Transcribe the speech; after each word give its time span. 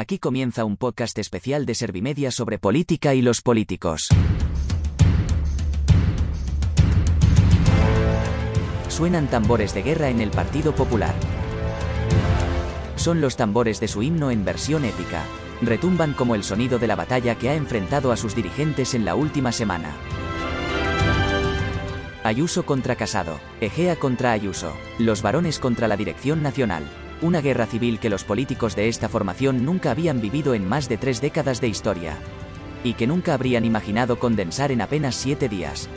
Aquí 0.00 0.18
comienza 0.18 0.64
un 0.64 0.78
podcast 0.78 1.18
especial 1.18 1.66
de 1.66 1.74
Servimedia 1.74 2.30
sobre 2.30 2.58
política 2.58 3.12
y 3.12 3.20
los 3.20 3.42
políticos. 3.42 4.08
Suenan 8.88 9.28
tambores 9.28 9.74
de 9.74 9.82
guerra 9.82 10.08
en 10.08 10.22
el 10.22 10.30
Partido 10.30 10.74
Popular. 10.74 11.14
Son 12.96 13.20
los 13.20 13.36
tambores 13.36 13.78
de 13.78 13.88
su 13.88 14.02
himno 14.02 14.30
en 14.30 14.42
versión 14.42 14.86
épica. 14.86 15.22
Retumban 15.60 16.14
como 16.14 16.34
el 16.34 16.44
sonido 16.44 16.78
de 16.78 16.86
la 16.86 16.96
batalla 16.96 17.34
que 17.34 17.50
ha 17.50 17.54
enfrentado 17.54 18.10
a 18.10 18.16
sus 18.16 18.34
dirigentes 18.34 18.94
en 18.94 19.04
la 19.04 19.14
última 19.14 19.52
semana. 19.52 19.94
Ayuso 22.24 22.64
contra 22.64 22.96
Casado, 22.96 23.38
Egea 23.60 23.96
contra 23.96 24.32
Ayuso, 24.32 24.72
los 24.98 25.20
varones 25.20 25.58
contra 25.58 25.88
la 25.88 25.98
Dirección 25.98 26.42
Nacional. 26.42 26.84
Una 27.22 27.42
guerra 27.42 27.66
civil 27.66 27.98
que 27.98 28.08
los 28.08 28.24
políticos 28.24 28.74
de 28.74 28.88
esta 28.88 29.10
formación 29.10 29.62
nunca 29.62 29.90
habían 29.90 30.22
vivido 30.22 30.54
en 30.54 30.66
más 30.66 30.88
de 30.88 30.96
tres 30.96 31.20
décadas 31.20 31.60
de 31.60 31.68
historia. 31.68 32.16
Y 32.82 32.94
que 32.94 33.06
nunca 33.06 33.34
habrían 33.34 33.66
imaginado 33.66 34.18
condensar 34.18 34.72
en 34.72 34.80
apenas 34.80 35.16
siete 35.16 35.50
días. 35.50 35.90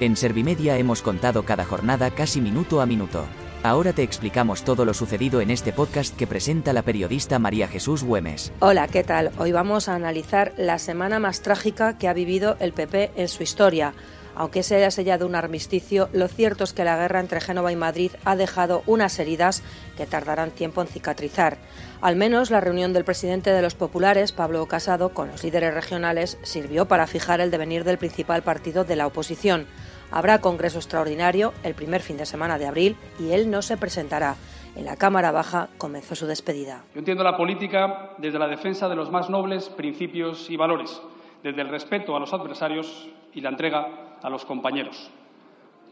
En 0.00 0.16
Servimedia 0.16 0.78
hemos 0.78 1.02
contado 1.02 1.44
cada 1.44 1.66
jornada 1.66 2.10
casi 2.10 2.40
minuto 2.40 2.80
a 2.80 2.86
minuto. 2.86 3.26
Ahora 3.62 3.92
te 3.92 4.02
explicamos 4.02 4.62
todo 4.62 4.86
lo 4.86 4.94
sucedido 4.94 5.42
en 5.42 5.50
este 5.50 5.74
podcast 5.74 6.16
que 6.16 6.26
presenta 6.26 6.72
la 6.72 6.82
periodista 6.82 7.38
María 7.38 7.68
Jesús 7.68 8.02
Güemes. 8.02 8.52
Hola, 8.60 8.88
¿qué 8.88 9.04
tal? 9.04 9.30
Hoy 9.38 9.52
vamos 9.52 9.90
a 9.90 9.94
analizar 9.94 10.54
la 10.56 10.78
semana 10.78 11.18
más 11.18 11.42
trágica 11.42 11.98
que 11.98 12.08
ha 12.08 12.14
vivido 12.14 12.56
el 12.60 12.72
PP 12.72 13.12
en 13.16 13.28
su 13.28 13.42
historia 13.42 13.92
aunque 14.36 14.62
se 14.62 14.76
haya 14.76 14.90
sellado 14.90 15.26
un 15.26 15.34
armisticio, 15.34 16.08
lo 16.12 16.28
cierto 16.28 16.64
es 16.64 16.72
que 16.72 16.84
la 16.84 16.96
guerra 16.96 17.20
entre 17.20 17.40
Génova 17.40 17.72
y 17.72 17.76
Madrid 17.76 18.12
ha 18.24 18.36
dejado 18.36 18.82
unas 18.86 19.18
heridas 19.18 19.62
que 19.96 20.06
tardarán 20.06 20.50
tiempo 20.50 20.82
en 20.82 20.88
cicatrizar. 20.88 21.56
Al 22.02 22.16
menos 22.16 22.50
la 22.50 22.60
reunión 22.60 22.92
del 22.92 23.04
presidente 23.04 23.50
de 23.50 23.62
los 23.62 23.74
populares, 23.74 24.32
Pablo 24.32 24.66
Casado, 24.66 25.08
con 25.08 25.28
los 25.28 25.42
líderes 25.42 25.72
regionales 25.72 26.38
sirvió 26.42 26.86
para 26.86 27.06
fijar 27.06 27.40
el 27.40 27.50
devenir 27.50 27.84
del 27.84 27.96
principal 27.96 28.42
partido 28.42 28.84
de 28.84 28.96
la 28.96 29.06
oposición. 29.06 29.66
Habrá 30.10 30.40
congreso 30.40 30.78
extraordinario 30.78 31.54
el 31.62 31.74
primer 31.74 32.02
fin 32.02 32.18
de 32.18 32.26
semana 32.26 32.58
de 32.58 32.66
abril 32.66 32.96
y 33.18 33.32
él 33.32 33.50
no 33.50 33.62
se 33.62 33.78
presentará. 33.78 34.36
En 34.76 34.84
la 34.84 34.96
Cámara 34.96 35.32
Baja 35.32 35.70
comenzó 35.78 36.14
su 36.14 36.26
despedida. 36.26 36.84
Yo 36.92 36.98
entiendo 36.98 37.24
la 37.24 37.38
política 37.38 38.10
desde 38.18 38.38
la 38.38 38.46
defensa 38.46 38.90
de 38.90 38.96
los 38.96 39.10
más 39.10 39.30
nobles 39.30 39.70
principios 39.70 40.50
y 40.50 40.56
valores, 40.58 41.00
desde 41.42 41.62
el 41.62 41.70
respeto 41.70 42.14
a 42.14 42.20
los 42.20 42.34
adversarios 42.34 43.08
y 43.36 43.42
la 43.42 43.50
entrega 43.50 44.16
a 44.22 44.30
los 44.30 44.44
compañeros. 44.44 45.10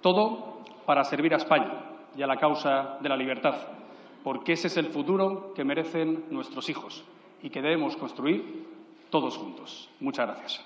Todo 0.01 0.65
para 0.87 1.05
servir 1.05 1.35
a 1.35 1.37
España 1.37 1.73
y 2.17 2.23
a 2.23 2.27
la 2.27 2.39
causa 2.39 2.97
de 3.01 3.09
la 3.09 3.17
libertad, 3.17 3.55
porque 4.25 4.55
ese 4.55 4.69
es 4.69 4.77
el 4.79 4.87
futuro 4.87 5.53
que 5.55 5.63
merecen 5.63 6.25
nuestros 6.31 6.69
hijos 6.71 7.05
y 7.43 7.51
que 7.51 7.61
debemos 7.61 7.97
construir 7.97 8.67
todos 9.11 9.37
juntos. 9.37 9.91
Muchas 10.01 10.27
gracias. 10.27 10.65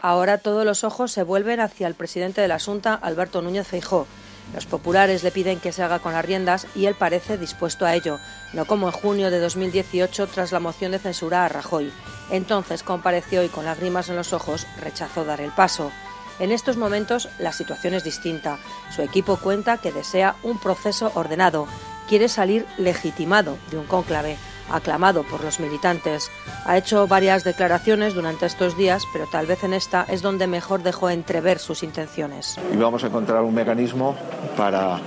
Ahora 0.00 0.38
todos 0.38 0.64
los 0.64 0.82
ojos 0.82 1.12
se 1.12 1.22
vuelven 1.22 1.60
hacia 1.60 1.86
el 1.86 1.94
presidente 1.94 2.40
de 2.40 2.48
la 2.48 2.58
Junta, 2.58 2.94
Alberto 2.94 3.42
Núñez 3.42 3.68
Feijó. 3.68 4.06
Los 4.54 4.66
populares 4.66 5.22
le 5.22 5.30
piden 5.30 5.60
que 5.60 5.72
se 5.72 5.82
haga 5.82 5.98
con 5.98 6.12
las 6.12 6.24
riendas 6.24 6.66
y 6.74 6.86
él 6.86 6.94
parece 6.94 7.38
dispuesto 7.38 7.86
a 7.86 7.94
ello, 7.94 8.18
no 8.52 8.66
como 8.66 8.86
en 8.86 8.92
junio 8.92 9.30
de 9.30 9.40
2018 9.40 10.26
tras 10.26 10.52
la 10.52 10.60
moción 10.60 10.92
de 10.92 10.98
censura 10.98 11.44
a 11.44 11.48
Rajoy. 11.48 11.92
Entonces 12.30 12.82
compareció 12.82 13.42
y 13.42 13.48
con 13.48 13.64
lágrimas 13.64 14.08
en 14.08 14.16
los 14.16 14.32
ojos 14.32 14.66
rechazó 14.80 15.24
dar 15.24 15.40
el 15.40 15.52
paso. 15.52 15.90
En 16.38 16.52
estos 16.52 16.76
momentos 16.76 17.28
la 17.38 17.52
situación 17.52 17.94
es 17.94 18.04
distinta. 18.04 18.58
Su 18.94 19.02
equipo 19.02 19.36
cuenta 19.36 19.78
que 19.78 19.92
desea 19.92 20.36
un 20.42 20.58
proceso 20.58 21.12
ordenado, 21.14 21.66
quiere 22.08 22.28
salir 22.28 22.66
legitimado 22.78 23.58
de 23.70 23.78
un 23.78 23.86
cónclave 23.86 24.36
aclamado 24.70 25.22
por 25.22 25.42
los 25.42 25.60
militantes. 25.60 26.30
Ha 26.64 26.76
hecho 26.76 27.06
varias 27.06 27.44
declaraciones 27.44 28.14
durante 28.14 28.46
estos 28.46 28.76
días, 28.76 29.04
pero 29.12 29.26
tal 29.26 29.46
vez 29.46 29.64
en 29.64 29.74
esta 29.74 30.04
es 30.08 30.22
donde 30.22 30.46
mejor 30.46 30.82
dejó 30.82 31.10
entrever 31.10 31.58
sus 31.58 31.82
intenciones. 31.82 32.58
Y 32.72 32.76
vamos 32.76 33.04
a 33.04 33.08
encontrar 33.08 33.42
un 33.42 33.54
mecanismo 33.54 34.14
para 34.56 35.00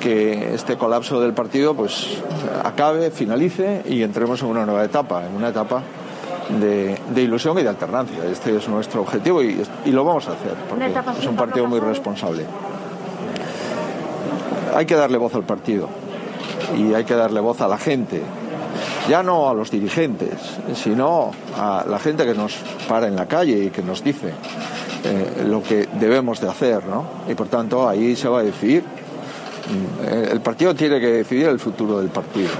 que 0.00 0.54
este 0.54 0.76
colapso 0.76 1.20
del 1.20 1.32
partido 1.32 1.74
pues 1.74 2.18
acabe, 2.62 3.10
finalice 3.10 3.82
y 3.86 4.02
entremos 4.02 4.42
en 4.42 4.48
una 4.48 4.64
nueva 4.64 4.84
etapa, 4.84 5.26
en 5.26 5.34
una 5.34 5.48
etapa 5.48 5.82
de, 6.60 7.22
ilusión 7.22 7.58
y 7.58 7.62
de 7.62 7.68
alternancia. 7.68 8.24
Este 8.30 8.56
es 8.56 8.68
nuestro 8.68 9.02
objetivo 9.02 9.42
y, 9.42 9.62
y 9.84 9.90
lo 9.90 10.04
vamos 10.04 10.28
a 10.28 10.32
hacer, 10.32 10.54
porque 10.68 10.86
es 11.18 11.26
un 11.26 11.36
partido 11.36 11.66
muy 11.66 11.80
responsable. 11.80 12.44
Hay 14.74 14.86
que 14.86 14.94
darle 14.94 15.18
voz 15.18 15.34
al 15.34 15.44
partido 15.44 15.88
y 16.76 16.94
hay 16.94 17.04
que 17.04 17.14
darle 17.14 17.40
voz 17.40 17.60
a 17.60 17.68
la 17.68 17.78
gente 17.78 18.22
ya 19.08 19.22
no 19.22 19.48
a 19.48 19.54
los 19.54 19.70
dirigentes, 19.70 20.38
sino 20.74 21.30
a 21.56 21.84
la 21.88 21.98
gente 21.98 22.24
que 22.24 22.34
nos 22.34 22.54
para 22.88 23.08
en 23.08 23.16
la 23.16 23.26
calle 23.26 23.64
y 23.64 23.70
que 23.70 23.82
nos 23.82 24.02
dice 24.02 24.32
eh, 25.04 25.44
lo 25.46 25.62
que 25.62 25.88
debemos 26.00 26.40
de 26.40 26.48
hacer, 26.48 26.84
¿no? 26.86 27.04
Y 27.28 27.34
por 27.34 27.48
tanto 27.48 27.88
ahí 27.88 28.16
se 28.16 28.28
va 28.28 28.40
a 28.40 28.42
decidir. 28.42 28.82
Mm, 28.82 30.32
el 30.32 30.40
partido 30.40 30.74
tiene 30.74 31.00
que 31.00 31.08
decidir 31.08 31.46
el 31.46 31.58
futuro 31.58 31.98
del 31.98 32.08
partido 32.08 32.50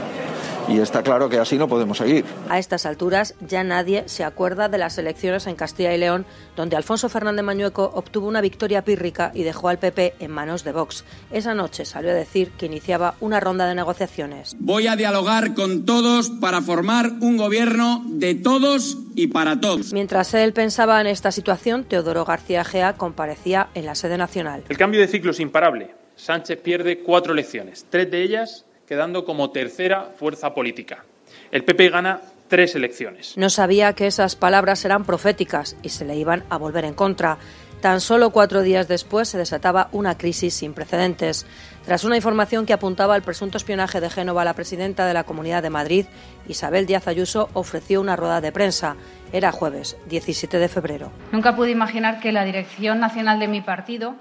y 0.69 0.78
está 0.78 1.03
claro 1.03 1.28
que 1.28 1.38
así 1.38 1.56
no 1.56 1.69
podemos 1.69 1.99
seguir. 1.99 2.25
A 2.49 2.59
estas 2.59 2.87
alturas 2.87 3.34
ya 3.41 3.65
nadie 3.65 4.04
se 4.06 4.25
acuerda 4.25 4.69
de 4.69 4.78
las 4.78 4.99
elecciones 4.99 5.47
en 5.47 5.56
Castilla 5.56 5.94
y 5.94 5.99
León, 5.99 6.27
donde 6.56 6.77
Alfonso 6.77 7.09
Fernández 7.09 7.44
Mañueco 7.44 7.91
obtuvo 7.94 8.28
una 8.28 8.41
victoria 8.41 8.84
pírrica 8.84 9.31
y 9.34 9.43
dejó 9.43 9.69
al 9.69 9.78
PP 9.78 10.15
en 10.21 10.31
manos 10.31 10.65
de 10.65 10.72
Vox. 10.72 11.04
Esa 11.31 11.54
noche 11.54 11.84
salió 11.84 12.10
a 12.10 12.15
decir 12.15 12.50
que 12.53 12.66
iniciaba 12.66 13.15
una 13.21 13.41
ronda 13.41 13.66
de 13.66 13.75
negociaciones. 13.75 14.56
Voy 14.59 14.87
a 14.87 14.97
dialogar 14.97 15.54
con 15.54 15.84
todos 15.84 16.31
para 16.31 16.62
formar 16.62 17.12
un 17.21 17.37
gobierno 17.37 18.03
de 18.06 18.34
todos 18.34 18.98
y 19.15 19.28
para 19.28 19.60
todos. 19.60 19.93
Mientras 19.93 20.34
él 20.34 20.53
pensaba 20.53 21.00
en 21.00 21.06
esta 21.06 21.33
situación, 21.33 21.84
Teodoro 21.84 22.25
García 22.25 22.65
Gea 22.65 22.94
comparecía 22.94 23.69
en 23.75 23.87
la 23.87 23.94
sede 23.94 24.19
nacional. 24.19 24.65
El 24.69 24.77
cambio 24.77 25.00
de 25.00 25.09
ciclo 25.09 25.31
es 25.31 25.41
imparable. 25.41 25.94
Sánchez 26.16 26.59
pierde 26.62 27.00
cuatro 27.00 27.34
elecciones, 27.34 27.87
tres 27.91 28.10
de 28.10 28.22
ellas 28.22 28.65
quedando 28.86 29.24
como 29.24 29.50
tercera 29.50 30.10
fuerza 30.16 30.54
política. 30.54 31.04
El 31.50 31.64
PP 31.64 31.91
gana 31.91 32.20
tres 32.48 32.74
elecciones. 32.74 33.36
No 33.36 33.50
sabía 33.50 33.92
que 33.94 34.06
esas 34.06 34.36
palabras 34.36 34.84
eran 34.84 35.04
proféticas 35.04 35.76
y 35.82 35.91
se 35.91 36.04
le 36.04 36.16
iban 36.16 36.44
a 36.50 36.56
volver 36.56 36.84
en 36.84 36.94
contra. 36.94 37.38
Tan 37.80 38.00
solo 38.00 38.30
cuatro 38.30 38.62
días 38.62 38.88
después 38.88 39.28
se 39.28 39.38
desataba 39.38 39.88
una 39.92 40.16
crisis 40.16 40.54
sin 40.54 40.72
precedentes. 40.72 41.47
Tras 41.84 42.04
una 42.04 42.16
información 42.16 42.64
que 42.64 42.72
apuntaba 42.72 43.14
al 43.14 43.22
presunto 43.22 43.58
espionaje 43.58 44.00
de 44.00 44.08
Génova 44.08 44.42
a 44.42 44.44
la 44.44 44.54
presidenta 44.54 45.06
de 45.06 45.14
la 45.14 45.24
Comunidad 45.24 45.62
de 45.62 45.70
Madrid, 45.70 46.06
Isabel 46.48 46.86
Díaz 46.86 47.06
Ayuso 47.06 47.50
ofreció 47.53 48.00
una 48.00 48.16
rueda 48.16 48.41
de 48.41 48.50
prensa. 48.50 48.97
Era 49.32 49.53
jueves, 49.53 49.97
17 50.08 50.58
de 50.58 50.68
febrero. 50.68 51.12
Nunca 51.32 51.54
pude 51.54 51.70
imaginar 51.70 52.20
que 52.20 52.32
la 52.32 52.44
dirección 52.44 52.98
nacional 52.98 53.38
de 53.38 53.48
mi 53.48 53.60
partido 53.60 54.14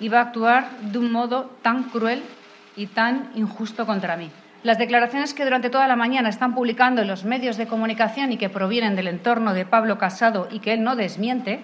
iba 0.00 0.18
a 0.18 0.22
actuar 0.22 0.70
de 0.80 0.98
un 0.98 1.12
modo 1.12 1.50
tan 1.62 1.84
cruel 1.84 2.22
y 2.76 2.86
tan 2.86 3.30
injusto 3.34 3.86
contra 3.86 4.16
mí. 4.16 4.30
Las 4.62 4.78
declaraciones 4.78 5.34
que 5.34 5.44
durante 5.44 5.70
toda 5.70 5.88
la 5.88 5.96
mañana 5.96 6.28
están 6.28 6.54
publicando 6.54 7.02
en 7.02 7.08
los 7.08 7.24
medios 7.24 7.56
de 7.56 7.66
comunicación 7.66 8.30
y 8.30 8.36
que 8.36 8.48
provienen 8.48 8.94
del 8.94 9.08
entorno 9.08 9.54
de 9.54 9.66
Pablo 9.66 9.98
Casado 9.98 10.48
y 10.50 10.60
que 10.60 10.72
él 10.72 10.84
no 10.84 10.94
desmiente, 10.94 11.62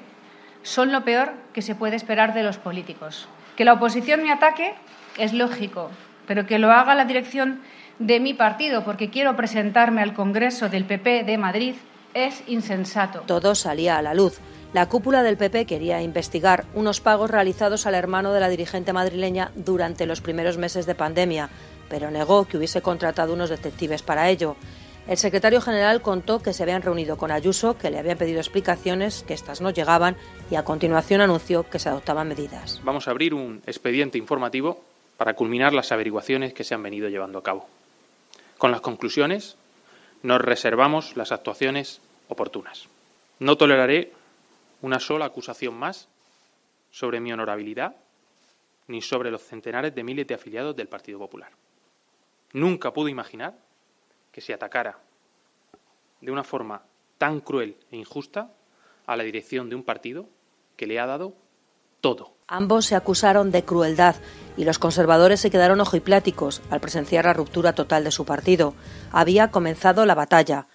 son 0.62 0.90
lo 0.90 1.04
peor 1.04 1.32
que 1.52 1.62
se 1.62 1.76
puede 1.76 1.94
esperar 1.94 2.34
de 2.34 2.42
los 2.42 2.58
políticos. 2.58 3.28
Que 3.56 3.64
la 3.64 3.74
oposición 3.74 4.22
me 4.22 4.32
ataque 4.32 4.74
es 5.16 5.32
lógico, 5.32 5.90
pero 6.26 6.46
que 6.46 6.58
lo 6.58 6.72
haga 6.72 6.94
la 6.96 7.04
dirección 7.04 7.60
de 7.98 8.20
mi 8.20 8.34
partido 8.34 8.84
porque 8.84 9.10
quiero 9.10 9.36
presentarme 9.36 10.02
al 10.02 10.14
Congreso 10.14 10.68
del 10.68 10.84
PP 10.84 11.24
de 11.24 11.38
Madrid 11.38 11.74
es 12.14 12.42
insensato. 12.46 13.20
Todo 13.20 13.54
salía 13.54 13.98
a 13.98 14.02
la 14.02 14.14
luz. 14.14 14.40
La 14.74 14.86
cúpula 14.86 15.22
del 15.22 15.38
PP 15.38 15.64
quería 15.64 16.02
investigar 16.02 16.66
unos 16.74 17.00
pagos 17.00 17.30
realizados 17.30 17.86
al 17.86 17.94
hermano 17.94 18.34
de 18.34 18.40
la 18.40 18.50
dirigente 18.50 18.92
madrileña 18.92 19.50
durante 19.54 20.04
los 20.04 20.20
primeros 20.20 20.58
meses 20.58 20.84
de 20.84 20.94
pandemia, 20.94 21.48
pero 21.88 22.10
negó 22.10 22.44
que 22.44 22.58
hubiese 22.58 22.82
contratado 22.82 23.32
unos 23.32 23.48
detectives 23.48 24.02
para 24.02 24.28
ello. 24.28 24.56
El 25.06 25.16
secretario 25.16 25.62
general 25.62 26.02
contó 26.02 26.42
que 26.42 26.52
se 26.52 26.62
habían 26.62 26.82
reunido 26.82 27.16
con 27.16 27.30
Ayuso, 27.30 27.78
que 27.78 27.90
le 27.90 27.98
habían 27.98 28.18
pedido 28.18 28.40
explicaciones, 28.40 29.24
que 29.26 29.32
éstas 29.32 29.62
no 29.62 29.70
llegaban 29.70 30.16
y 30.50 30.56
a 30.56 30.64
continuación 30.64 31.22
anunció 31.22 31.62
que 31.62 31.78
se 31.78 31.88
adoptaban 31.88 32.28
medidas. 32.28 32.82
Vamos 32.84 33.08
a 33.08 33.12
abrir 33.12 33.32
un 33.32 33.62
expediente 33.66 34.18
informativo 34.18 34.84
para 35.16 35.32
culminar 35.32 35.72
las 35.72 35.92
averiguaciones 35.92 36.52
que 36.52 36.62
se 36.62 36.74
han 36.74 36.82
venido 36.82 37.08
llevando 37.08 37.38
a 37.38 37.42
cabo. 37.42 37.66
Con 38.58 38.70
las 38.70 38.82
conclusiones 38.82 39.56
nos 40.22 40.42
reservamos 40.42 41.16
las 41.16 41.32
actuaciones 41.32 42.02
oportunas. 42.28 42.88
No 43.38 43.56
toleraré 43.56 44.12
una 44.82 45.00
sola 45.00 45.26
acusación 45.26 45.74
más 45.74 46.08
sobre 46.90 47.20
mi 47.20 47.32
honorabilidad 47.32 47.96
ni 48.86 49.02
sobre 49.02 49.30
los 49.30 49.42
centenares 49.42 49.94
de 49.94 50.02
miles 50.02 50.26
de 50.26 50.34
afiliados 50.34 50.74
del 50.74 50.88
Partido 50.88 51.18
Popular. 51.18 51.52
Nunca 52.52 52.92
pude 52.92 53.10
imaginar 53.10 53.58
que 54.32 54.40
se 54.40 54.54
atacara 54.54 54.98
de 56.20 56.30
una 56.30 56.44
forma 56.44 56.82
tan 57.18 57.40
cruel 57.40 57.76
e 57.90 57.96
injusta 57.96 58.50
a 59.06 59.16
la 59.16 59.24
dirección 59.24 59.68
de 59.68 59.76
un 59.76 59.84
partido 59.84 60.28
que 60.76 60.86
le 60.86 60.98
ha 60.98 61.06
dado 61.06 61.34
todo. 62.00 62.34
Ambos 62.46 62.86
se 62.86 62.94
acusaron 62.94 63.50
de 63.50 63.64
crueldad 63.64 64.16
y 64.56 64.64
los 64.64 64.78
conservadores 64.78 65.40
se 65.40 65.50
quedaron 65.50 65.80
ojipláticos 65.80 66.62
al 66.70 66.80
presenciar 66.80 67.26
la 67.26 67.34
ruptura 67.34 67.74
total 67.74 68.04
de 68.04 68.10
su 68.10 68.24
partido. 68.24 68.74
Había 69.12 69.50
comenzado 69.50 70.06
la 70.06 70.14
batalla. 70.14 70.66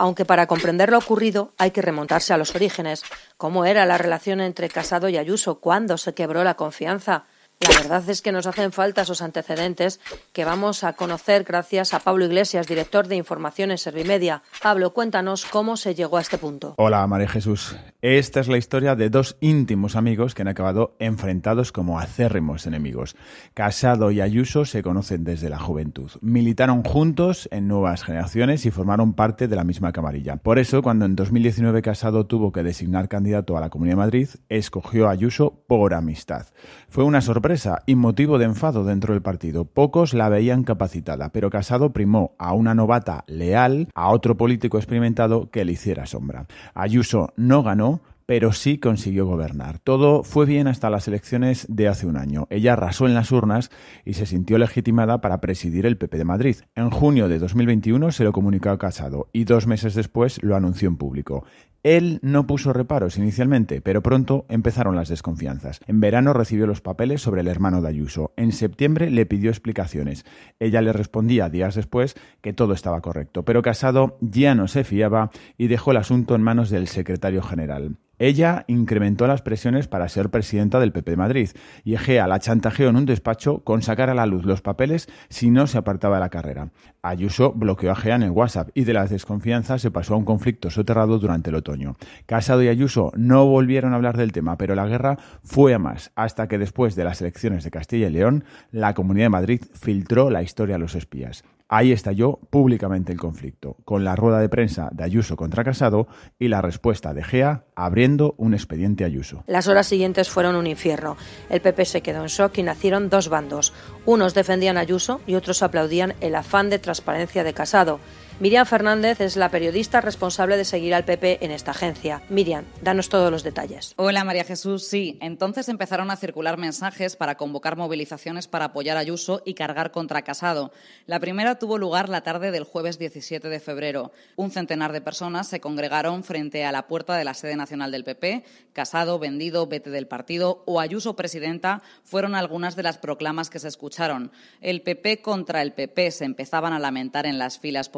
Aunque 0.00 0.24
para 0.24 0.46
comprender 0.46 0.90
lo 0.90 0.98
ocurrido 0.98 1.52
hay 1.58 1.72
que 1.72 1.82
remontarse 1.82 2.32
a 2.32 2.36
los 2.36 2.54
orígenes. 2.54 3.02
¿Cómo 3.36 3.64
era 3.64 3.84
la 3.84 3.98
relación 3.98 4.40
entre 4.40 4.68
Casado 4.68 5.08
y 5.08 5.18
Ayuso? 5.18 5.58
¿Cuándo 5.58 5.98
se 5.98 6.14
quebró 6.14 6.44
la 6.44 6.54
confianza? 6.54 7.24
La 7.60 7.70
verdad 7.70 8.08
es 8.08 8.22
que 8.22 8.30
nos 8.30 8.46
hacen 8.46 8.70
falta 8.70 9.02
esos 9.02 9.20
antecedentes 9.20 9.98
que 10.32 10.44
vamos 10.44 10.84
a 10.84 10.92
conocer 10.92 11.42
gracias 11.42 11.92
a 11.92 11.98
Pablo 11.98 12.24
Iglesias, 12.24 12.68
director 12.68 13.08
de 13.08 13.16
información 13.16 13.72
en 13.72 13.78
Servimedia. 13.78 14.44
Pablo, 14.62 14.94
cuéntanos 14.94 15.44
cómo 15.44 15.76
se 15.76 15.96
llegó 15.96 16.18
a 16.18 16.20
este 16.20 16.38
punto. 16.38 16.74
Hola, 16.78 17.04
María 17.08 17.28
Jesús. 17.28 17.76
Esta 18.00 18.38
es 18.38 18.46
la 18.46 18.58
historia 18.58 18.94
de 18.94 19.10
dos 19.10 19.36
íntimos 19.40 19.96
amigos 19.96 20.36
que 20.36 20.42
han 20.42 20.48
acabado 20.48 20.94
enfrentados 21.00 21.72
como 21.72 21.98
acérrimos 21.98 22.64
enemigos. 22.68 23.16
Casado 23.54 24.12
y 24.12 24.20
Ayuso 24.20 24.64
se 24.64 24.84
conocen 24.84 25.24
desde 25.24 25.50
la 25.50 25.58
juventud. 25.58 26.12
Militaron 26.20 26.84
juntos 26.84 27.48
en 27.50 27.66
nuevas 27.66 28.04
generaciones 28.04 28.66
y 28.66 28.70
formaron 28.70 29.14
parte 29.14 29.48
de 29.48 29.56
la 29.56 29.64
misma 29.64 29.90
camarilla. 29.90 30.36
Por 30.36 30.60
eso, 30.60 30.80
cuando 30.80 31.06
en 31.06 31.16
2019 31.16 31.82
Casado 31.82 32.24
tuvo 32.24 32.52
que 32.52 32.62
designar 32.62 33.08
candidato 33.08 33.56
a 33.56 33.60
la 33.60 33.68
Comunidad 33.68 33.94
de 33.94 34.02
Madrid, 34.02 34.28
escogió 34.48 35.08
a 35.08 35.10
Ayuso 35.10 35.64
por 35.66 35.92
amistad. 35.92 36.46
Fue 36.88 37.02
una 37.02 37.20
sorpresa 37.20 37.47
y 37.86 37.94
motivo 37.94 38.36
de 38.36 38.44
enfado 38.44 38.84
dentro 38.84 39.14
del 39.14 39.22
partido. 39.22 39.64
Pocos 39.64 40.12
la 40.12 40.28
veían 40.28 40.64
capacitada, 40.64 41.30
pero 41.30 41.48
Casado 41.48 41.92
primó 41.94 42.34
a 42.38 42.52
una 42.52 42.74
novata 42.74 43.24
leal, 43.26 43.88
a 43.94 44.10
otro 44.10 44.36
político 44.36 44.76
experimentado 44.76 45.50
que 45.50 45.64
le 45.64 45.72
hiciera 45.72 46.04
sombra. 46.04 46.46
Ayuso 46.74 47.32
no 47.36 47.62
ganó, 47.62 48.02
pero 48.28 48.52
sí 48.52 48.76
consiguió 48.76 49.24
gobernar. 49.24 49.78
Todo 49.78 50.22
fue 50.22 50.44
bien 50.44 50.68
hasta 50.68 50.90
las 50.90 51.08
elecciones 51.08 51.64
de 51.70 51.88
hace 51.88 52.06
un 52.06 52.18
año. 52.18 52.46
Ella 52.50 52.74
arrasó 52.74 53.06
en 53.06 53.14
las 53.14 53.32
urnas 53.32 53.70
y 54.04 54.12
se 54.12 54.26
sintió 54.26 54.58
legitimada 54.58 55.22
para 55.22 55.40
presidir 55.40 55.86
el 55.86 55.96
PP 55.96 56.18
de 56.18 56.24
Madrid. 56.26 56.56
En 56.74 56.90
junio 56.90 57.26
de 57.28 57.38
2021 57.38 58.12
se 58.12 58.24
lo 58.24 58.32
comunicó 58.32 58.68
a 58.68 58.76
Casado 58.76 59.30
y 59.32 59.44
dos 59.44 59.66
meses 59.66 59.94
después 59.94 60.42
lo 60.42 60.56
anunció 60.56 60.88
en 60.88 60.98
público. 60.98 61.46
Él 61.82 62.18
no 62.20 62.46
puso 62.46 62.74
reparos 62.74 63.16
inicialmente, 63.16 63.80
pero 63.80 64.02
pronto 64.02 64.44
empezaron 64.50 64.94
las 64.94 65.08
desconfianzas. 65.08 65.80
En 65.86 66.00
verano 66.00 66.34
recibió 66.34 66.66
los 66.66 66.82
papeles 66.82 67.22
sobre 67.22 67.40
el 67.40 67.48
hermano 67.48 67.80
de 67.80 67.88
Ayuso. 67.88 68.34
En 68.36 68.52
septiembre 68.52 69.10
le 69.10 69.24
pidió 69.24 69.48
explicaciones. 69.48 70.26
Ella 70.60 70.82
le 70.82 70.92
respondía 70.92 71.48
días 71.48 71.76
después 71.76 72.14
que 72.42 72.52
todo 72.52 72.74
estaba 72.74 73.00
correcto, 73.00 73.46
pero 73.46 73.62
Casado 73.62 74.18
ya 74.20 74.54
no 74.54 74.68
se 74.68 74.84
fiaba 74.84 75.30
y 75.56 75.68
dejó 75.68 75.92
el 75.92 75.96
asunto 75.96 76.34
en 76.34 76.42
manos 76.42 76.68
del 76.68 76.88
secretario 76.88 77.42
general. 77.42 77.96
Ella 78.18 78.64
incrementó 78.66 79.26
las 79.26 79.42
presiones 79.42 79.86
para 79.86 80.08
ser 80.08 80.30
presidenta 80.30 80.80
del 80.80 80.92
PP 80.92 81.12
de 81.12 81.16
Madrid 81.16 81.48
y 81.84 81.94
Egea 81.94 82.26
la 82.26 82.40
chantajeó 82.40 82.88
en 82.88 82.96
un 82.96 83.06
despacho 83.06 83.62
con 83.64 83.82
sacar 83.82 84.10
a 84.10 84.14
la 84.14 84.26
luz 84.26 84.44
los 84.44 84.60
papeles 84.60 85.08
si 85.28 85.50
no 85.50 85.66
se 85.66 85.78
apartaba 85.78 86.16
de 86.16 86.20
la 86.20 86.28
carrera. 86.28 86.70
Ayuso 87.02 87.52
bloqueó 87.52 87.90
a 87.90 87.94
Egea 87.94 88.16
en 88.16 88.24
el 88.24 88.30
WhatsApp 88.30 88.70
y 88.74 88.84
de 88.84 88.92
las 88.92 89.10
desconfianzas 89.10 89.80
se 89.82 89.90
pasó 89.90 90.14
a 90.14 90.16
un 90.16 90.24
conflicto 90.24 90.70
soterrado 90.70 91.18
durante 91.18 91.50
el 91.50 91.56
otoño. 91.56 91.96
Casado 92.26 92.62
y 92.62 92.68
Ayuso 92.68 93.12
no 93.16 93.46
volvieron 93.46 93.92
a 93.92 93.96
hablar 93.96 94.16
del 94.16 94.32
tema, 94.32 94.58
pero 94.58 94.74
la 94.74 94.86
guerra 94.86 95.18
fue 95.42 95.74
a 95.74 95.78
más, 95.78 96.10
hasta 96.16 96.48
que 96.48 96.58
después 96.58 96.96
de 96.96 97.04
las 97.04 97.20
elecciones 97.20 97.62
de 97.64 97.70
Castilla 97.70 98.08
y 98.08 98.12
León, 98.12 98.44
la 98.72 98.94
Comunidad 98.94 99.26
de 99.26 99.30
Madrid 99.30 99.60
filtró 99.74 100.30
la 100.30 100.42
historia 100.42 100.76
a 100.76 100.78
los 100.78 100.94
espías. 100.94 101.44
Ahí 101.70 101.92
estalló 101.92 102.38
públicamente 102.48 103.12
el 103.12 103.18
conflicto, 103.18 103.76
con 103.84 104.02
la 104.02 104.16
rueda 104.16 104.40
de 104.40 104.48
prensa 104.48 104.88
de 104.92 105.04
Ayuso 105.04 105.36
contra 105.36 105.64
Casado 105.64 106.08
y 106.38 106.48
la 106.48 106.62
respuesta 106.62 107.12
de 107.12 107.22
Gea 107.22 107.64
abriendo 107.74 108.34
un 108.38 108.54
expediente 108.54 109.04
Ayuso. 109.04 109.44
Las 109.46 109.68
horas 109.68 109.86
siguientes 109.86 110.30
fueron 110.30 110.56
un 110.56 110.66
infierno. 110.66 111.18
El 111.50 111.60
PP 111.60 111.84
se 111.84 112.00
quedó 112.00 112.22
en 112.22 112.28
shock 112.28 112.56
y 112.56 112.62
nacieron 112.62 113.10
dos 113.10 113.28
bandos. 113.28 113.74
Unos 114.06 114.32
defendían 114.32 114.78
Ayuso 114.78 115.20
y 115.26 115.34
otros 115.34 115.62
aplaudían 115.62 116.14
el 116.22 116.36
afán 116.36 116.70
de 116.70 116.78
transparencia 116.78 117.44
de 117.44 117.52
Casado. 117.52 118.00
Miriam 118.40 118.66
Fernández 118.66 119.20
es 119.20 119.34
la 119.34 119.48
periodista 119.48 120.00
responsable 120.00 120.56
de 120.56 120.64
seguir 120.64 120.94
al 120.94 121.04
PP 121.04 121.44
en 121.44 121.50
esta 121.50 121.72
agencia. 121.72 122.22
Miriam, 122.28 122.64
danos 122.82 123.08
todos 123.08 123.32
los 123.32 123.42
detalles. 123.42 123.94
Hola 123.96 124.22
María 124.22 124.44
Jesús, 124.44 124.86
sí. 124.86 125.18
Entonces 125.20 125.68
empezaron 125.68 126.08
a 126.12 126.16
circular 126.16 126.56
mensajes 126.56 127.16
para 127.16 127.36
convocar 127.36 127.76
movilizaciones 127.76 128.46
para 128.46 128.66
apoyar 128.66 128.96
a 128.96 129.00
Ayuso 129.00 129.42
y 129.44 129.54
cargar 129.54 129.90
contra 129.90 130.22
Casado. 130.22 130.70
La 131.06 131.18
primera 131.18 131.58
tuvo 131.58 131.78
lugar 131.78 132.08
la 132.08 132.20
tarde 132.20 132.52
del 132.52 132.62
jueves 132.62 132.96
17 133.00 133.48
de 133.48 133.58
febrero. 133.58 134.12
Un 134.36 134.52
centenar 134.52 134.92
de 134.92 135.00
personas 135.00 135.48
se 135.48 135.58
congregaron 135.58 136.22
frente 136.22 136.64
a 136.64 136.70
la 136.70 136.86
puerta 136.86 137.16
de 137.16 137.24
la 137.24 137.34
sede 137.34 137.56
nacional 137.56 137.90
del 137.90 138.04
PP. 138.04 138.44
Casado, 138.72 139.18
vendido, 139.18 139.66
vete 139.66 139.90
del 139.90 140.06
partido 140.06 140.62
o 140.64 140.78
Ayuso 140.78 141.16
presidenta 141.16 141.82
fueron 142.04 142.36
algunas 142.36 142.76
de 142.76 142.84
las 142.84 142.98
proclamas 142.98 143.50
que 143.50 143.58
se 143.58 143.66
escucharon. 143.66 144.30
El 144.60 144.82
PP 144.82 145.22
contra 145.22 145.60
el 145.62 145.72
PP 145.72 146.12
se 146.12 146.24
empezaban 146.24 146.72
a 146.72 146.78
lamentar 146.78 147.26
en 147.26 147.40
las 147.40 147.58
filas 147.58 147.88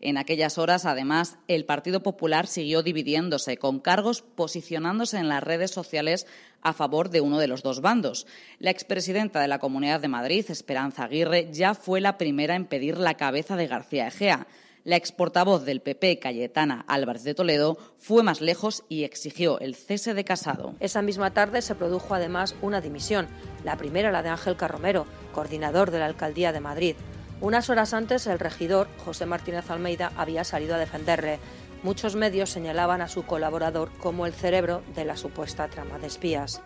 en 0.00 0.18
aquellas 0.18 0.58
horas, 0.58 0.84
además, 0.86 1.38
el 1.48 1.64
Partido 1.64 2.02
Popular 2.02 2.46
siguió 2.46 2.82
dividiéndose, 2.82 3.56
con 3.56 3.80
cargos 3.80 4.22
posicionándose 4.22 5.18
en 5.18 5.28
las 5.28 5.42
redes 5.42 5.70
sociales 5.70 6.26
a 6.62 6.72
favor 6.72 7.10
de 7.10 7.20
uno 7.20 7.38
de 7.38 7.48
los 7.48 7.62
dos 7.62 7.80
bandos. 7.80 8.26
La 8.58 8.70
expresidenta 8.70 9.40
de 9.40 9.48
la 9.48 9.58
Comunidad 9.58 10.00
de 10.00 10.08
Madrid, 10.08 10.44
Esperanza 10.48 11.04
Aguirre, 11.04 11.48
ya 11.52 11.74
fue 11.74 12.00
la 12.00 12.18
primera 12.18 12.56
en 12.56 12.66
pedir 12.66 12.98
la 12.98 13.14
cabeza 13.14 13.56
de 13.56 13.66
García 13.66 14.08
Egea. 14.08 14.46
La 14.84 14.96
exportavoz 14.96 15.64
del 15.64 15.80
PP, 15.80 16.18
Cayetana 16.18 16.84
Álvarez 16.88 17.24
de 17.24 17.34
Toledo, 17.34 17.78
fue 17.96 18.22
más 18.22 18.42
lejos 18.42 18.84
y 18.90 19.04
exigió 19.04 19.58
el 19.60 19.74
cese 19.74 20.12
de 20.12 20.24
Casado. 20.24 20.74
Esa 20.78 21.00
misma 21.00 21.32
tarde 21.32 21.62
se 21.62 21.74
produjo 21.74 22.14
además 22.14 22.54
una 22.60 22.82
dimisión, 22.82 23.26
la 23.64 23.78
primera 23.78 24.12
la 24.12 24.22
de 24.22 24.28
Ángel 24.28 24.56
Carromero, 24.56 25.06
coordinador 25.32 25.90
de 25.90 26.00
la 26.00 26.06
Alcaldía 26.06 26.52
de 26.52 26.60
Madrid. 26.60 26.96
Unas 27.44 27.68
horas 27.68 27.92
antes, 27.92 28.26
el 28.26 28.38
regidor, 28.38 28.88
José 29.04 29.26
Martínez 29.26 29.70
Almeida, 29.70 30.12
había 30.16 30.44
salido 30.44 30.76
a 30.76 30.78
defenderle. 30.78 31.40
Muchos 31.82 32.16
medios 32.16 32.48
señalaban 32.48 33.02
a 33.02 33.08
su 33.08 33.24
colaborador 33.24 33.92
como 33.98 34.24
el 34.24 34.32
cerebro 34.32 34.82
de 34.94 35.04
la 35.04 35.18
supuesta 35.18 35.68
trama 35.68 35.98
de 35.98 36.06
espías. 36.06 36.62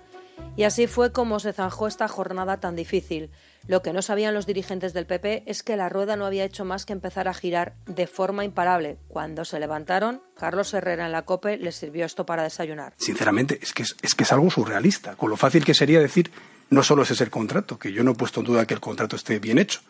Y 0.56 0.62
así 0.62 0.86
fue 0.86 1.10
como 1.10 1.40
se 1.40 1.52
zanjó 1.52 1.88
esta 1.88 2.06
jornada 2.06 2.60
tan 2.60 2.76
difícil. 2.76 3.32
Lo 3.66 3.82
que 3.82 3.92
no 3.92 4.02
sabían 4.02 4.34
los 4.34 4.46
dirigentes 4.46 4.92
del 4.92 5.06
PP 5.06 5.42
es 5.46 5.64
que 5.64 5.76
la 5.76 5.88
rueda 5.88 6.14
no 6.14 6.26
había 6.26 6.44
hecho 6.44 6.64
más 6.64 6.86
que 6.86 6.92
empezar 6.92 7.26
a 7.26 7.34
girar 7.34 7.74
de 7.86 8.06
forma 8.06 8.44
imparable. 8.44 8.98
Cuando 9.08 9.44
se 9.44 9.58
levantaron, 9.58 10.22
Carlos 10.36 10.72
Herrera 10.74 11.06
en 11.06 11.12
la 11.12 11.22
COPE 11.22 11.56
les 11.56 11.74
sirvió 11.74 12.06
esto 12.06 12.24
para 12.24 12.44
desayunar. 12.44 12.94
Sinceramente, 12.98 13.58
es 13.60 13.72
que 13.72 13.82
es, 13.82 13.96
es 14.00 14.14
que 14.14 14.22
es 14.22 14.32
algo 14.32 14.48
surrealista, 14.48 15.16
con 15.16 15.28
lo 15.28 15.36
fácil 15.36 15.64
que 15.64 15.74
sería 15.74 15.98
decir 15.98 16.30
no 16.70 16.84
solo 16.84 17.02
ese 17.02 17.14
es 17.14 17.20
el 17.20 17.30
contrato, 17.30 17.80
que 17.80 17.92
yo 17.92 18.04
no 18.04 18.12
he 18.12 18.14
puesto 18.14 18.38
en 18.40 18.46
duda 18.46 18.64
que 18.64 18.74
el 18.74 18.80
contrato 18.80 19.16
esté 19.16 19.40
bien 19.40 19.58
hecho, 19.58 19.80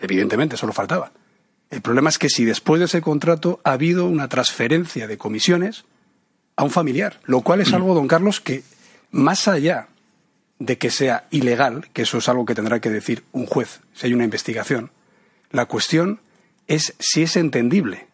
Evidentemente, 0.00 0.56
solo 0.56 0.72
faltaba. 0.72 1.12
El 1.70 1.82
problema 1.82 2.08
es 2.08 2.18
que 2.18 2.28
si 2.28 2.44
después 2.44 2.80
de 2.80 2.86
ese 2.86 3.00
contrato 3.00 3.60
ha 3.62 3.72
habido 3.72 4.06
una 4.06 4.28
transferencia 4.28 5.06
de 5.06 5.18
comisiones 5.18 5.84
a 6.56 6.64
un 6.64 6.70
familiar, 6.70 7.20
lo 7.24 7.42
cual 7.42 7.60
es 7.60 7.72
algo, 7.72 7.94
don 7.94 8.08
Carlos, 8.08 8.40
que 8.40 8.64
más 9.12 9.46
allá 9.46 9.88
de 10.58 10.78
que 10.78 10.90
sea 10.90 11.26
ilegal, 11.30 11.88
que 11.92 12.02
eso 12.02 12.18
es 12.18 12.28
algo 12.28 12.44
que 12.44 12.54
tendrá 12.54 12.80
que 12.80 12.90
decir 12.90 13.24
un 13.32 13.46
juez 13.46 13.80
si 13.94 14.06
hay 14.06 14.14
una 14.14 14.24
investigación, 14.24 14.90
la 15.50 15.66
cuestión 15.66 16.20
es 16.66 16.94
si 16.98 17.22
es 17.22 17.36
entendible 17.36 18.08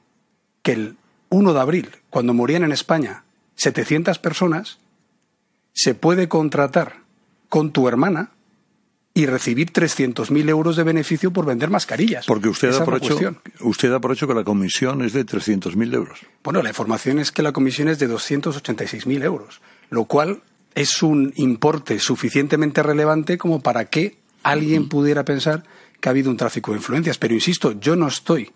que 0.62 0.72
el 0.72 0.96
1 1.30 1.52
de 1.52 1.60
abril, 1.60 1.90
cuando 2.10 2.34
morían 2.34 2.62
en 2.62 2.72
España 2.72 3.24
700 3.56 4.18
personas, 4.18 4.78
se 5.72 5.94
puede 5.94 6.28
contratar 6.28 6.96
con 7.48 7.72
tu 7.72 7.88
hermana 7.88 8.30
y 9.16 9.24
recibir 9.24 9.72
300.000 9.72 10.50
euros 10.50 10.76
de 10.76 10.82
beneficio 10.82 11.30
por 11.30 11.46
vender 11.46 11.70
mascarillas. 11.70 12.26
Porque 12.26 12.50
usted 12.50 12.70
da, 12.70 12.84
por 12.84 12.98
hecho, 12.98 13.18
usted 13.60 13.90
da 13.90 13.98
por 13.98 14.12
hecho 14.12 14.28
que 14.28 14.34
la 14.34 14.44
comisión 14.44 15.00
es 15.00 15.14
de 15.14 15.24
300.000 15.24 15.94
euros. 15.94 16.20
Bueno, 16.44 16.62
la 16.62 16.68
información 16.68 17.18
es 17.18 17.32
que 17.32 17.40
la 17.40 17.52
comisión 17.52 17.88
es 17.88 17.98
de 17.98 18.10
286.000 18.10 19.24
euros, 19.24 19.62
lo 19.88 20.04
cual 20.04 20.42
es 20.74 21.02
un 21.02 21.32
importe 21.36 21.98
suficientemente 21.98 22.82
relevante 22.82 23.38
como 23.38 23.62
para 23.62 23.86
que 23.86 24.18
alguien 24.42 24.86
pudiera 24.90 25.24
pensar 25.24 25.64
que 25.98 26.10
ha 26.10 26.10
habido 26.10 26.30
un 26.30 26.36
tráfico 26.36 26.72
de 26.72 26.76
influencias. 26.76 27.16
Pero 27.16 27.32
insisto, 27.32 27.72
yo 27.80 27.96
no 27.96 28.08
estoy 28.08 28.52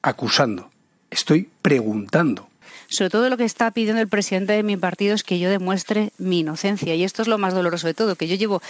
acusando, 0.00 0.70
estoy 1.10 1.48
preguntando 1.60 2.50
sobre 2.94 3.10
todo 3.10 3.28
lo 3.28 3.36
que 3.36 3.44
está 3.44 3.70
pidiendo 3.70 4.00
el 4.00 4.08
presidente 4.08 4.54
de 4.54 4.62
mi 4.62 4.76
partido 4.76 5.14
es 5.14 5.24
que 5.24 5.38
yo 5.38 5.50
demuestre 5.50 6.12
mi 6.18 6.40
inocencia. 6.40 6.94
Y 6.94 7.04
esto 7.04 7.22
es 7.22 7.28
lo 7.28 7.38
más 7.38 7.52
doloroso 7.54 7.86
de 7.86 7.94
todo, 7.94 8.16
que 8.16 8.28
yo 8.28 8.36
llevo 8.36 8.62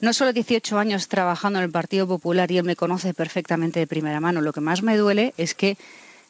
no 0.00 0.12
solo 0.12 0.32
18 0.32 0.78
años 0.78 1.08
trabajando 1.08 1.58
en 1.58 1.64
el 1.64 1.70
Partido 1.70 2.06
Popular 2.06 2.50
y 2.50 2.58
él 2.58 2.64
me 2.64 2.76
conoce 2.76 3.14
perfectamente 3.14 3.80
de 3.80 3.86
primera 3.86 4.20
mano. 4.20 4.40
Lo 4.40 4.52
que 4.52 4.60
más 4.60 4.82
me 4.82 4.96
duele 4.96 5.34
es 5.36 5.54
que 5.54 5.76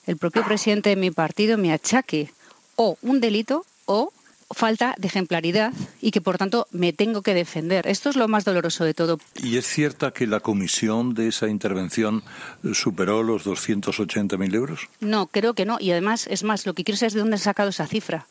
el 0.06 0.16
propio 0.16 0.44
presidente 0.44 0.90
de 0.90 0.96
mi 0.96 1.10
partido 1.10 1.58
me 1.58 1.72
achaque 1.72 2.30
o 2.76 2.98
un 3.02 3.20
delito 3.20 3.64
o 3.86 4.12
falta 4.50 4.94
de 4.98 5.08
ejemplaridad 5.08 5.72
y 6.00 6.10
que 6.10 6.20
por 6.20 6.38
tanto 6.38 6.66
me 6.70 6.92
tengo 6.92 7.22
que 7.22 7.34
defender. 7.34 7.86
Esto 7.86 8.10
es 8.10 8.16
lo 8.16 8.28
más 8.28 8.44
doloroso 8.44 8.84
de 8.84 8.94
todo. 8.94 9.18
¿Y 9.42 9.56
es 9.56 9.66
cierta 9.66 10.12
que 10.12 10.26
la 10.26 10.40
comisión 10.40 11.14
de 11.14 11.28
esa 11.28 11.48
intervención 11.48 12.22
superó 12.72 13.22
los 13.22 13.44
280.000 13.44 14.54
euros? 14.54 14.88
No, 15.00 15.26
creo 15.26 15.54
que 15.54 15.66
no. 15.66 15.78
Y 15.80 15.90
además, 15.90 16.26
es 16.28 16.44
más, 16.44 16.66
lo 16.66 16.74
que 16.74 16.84
quiero 16.84 16.98
saber 16.98 17.08
es 17.08 17.14
de 17.14 17.20
dónde 17.20 17.36
han 17.36 17.40
sacado 17.40 17.70
esa 17.70 17.86
cifra. 17.86 18.26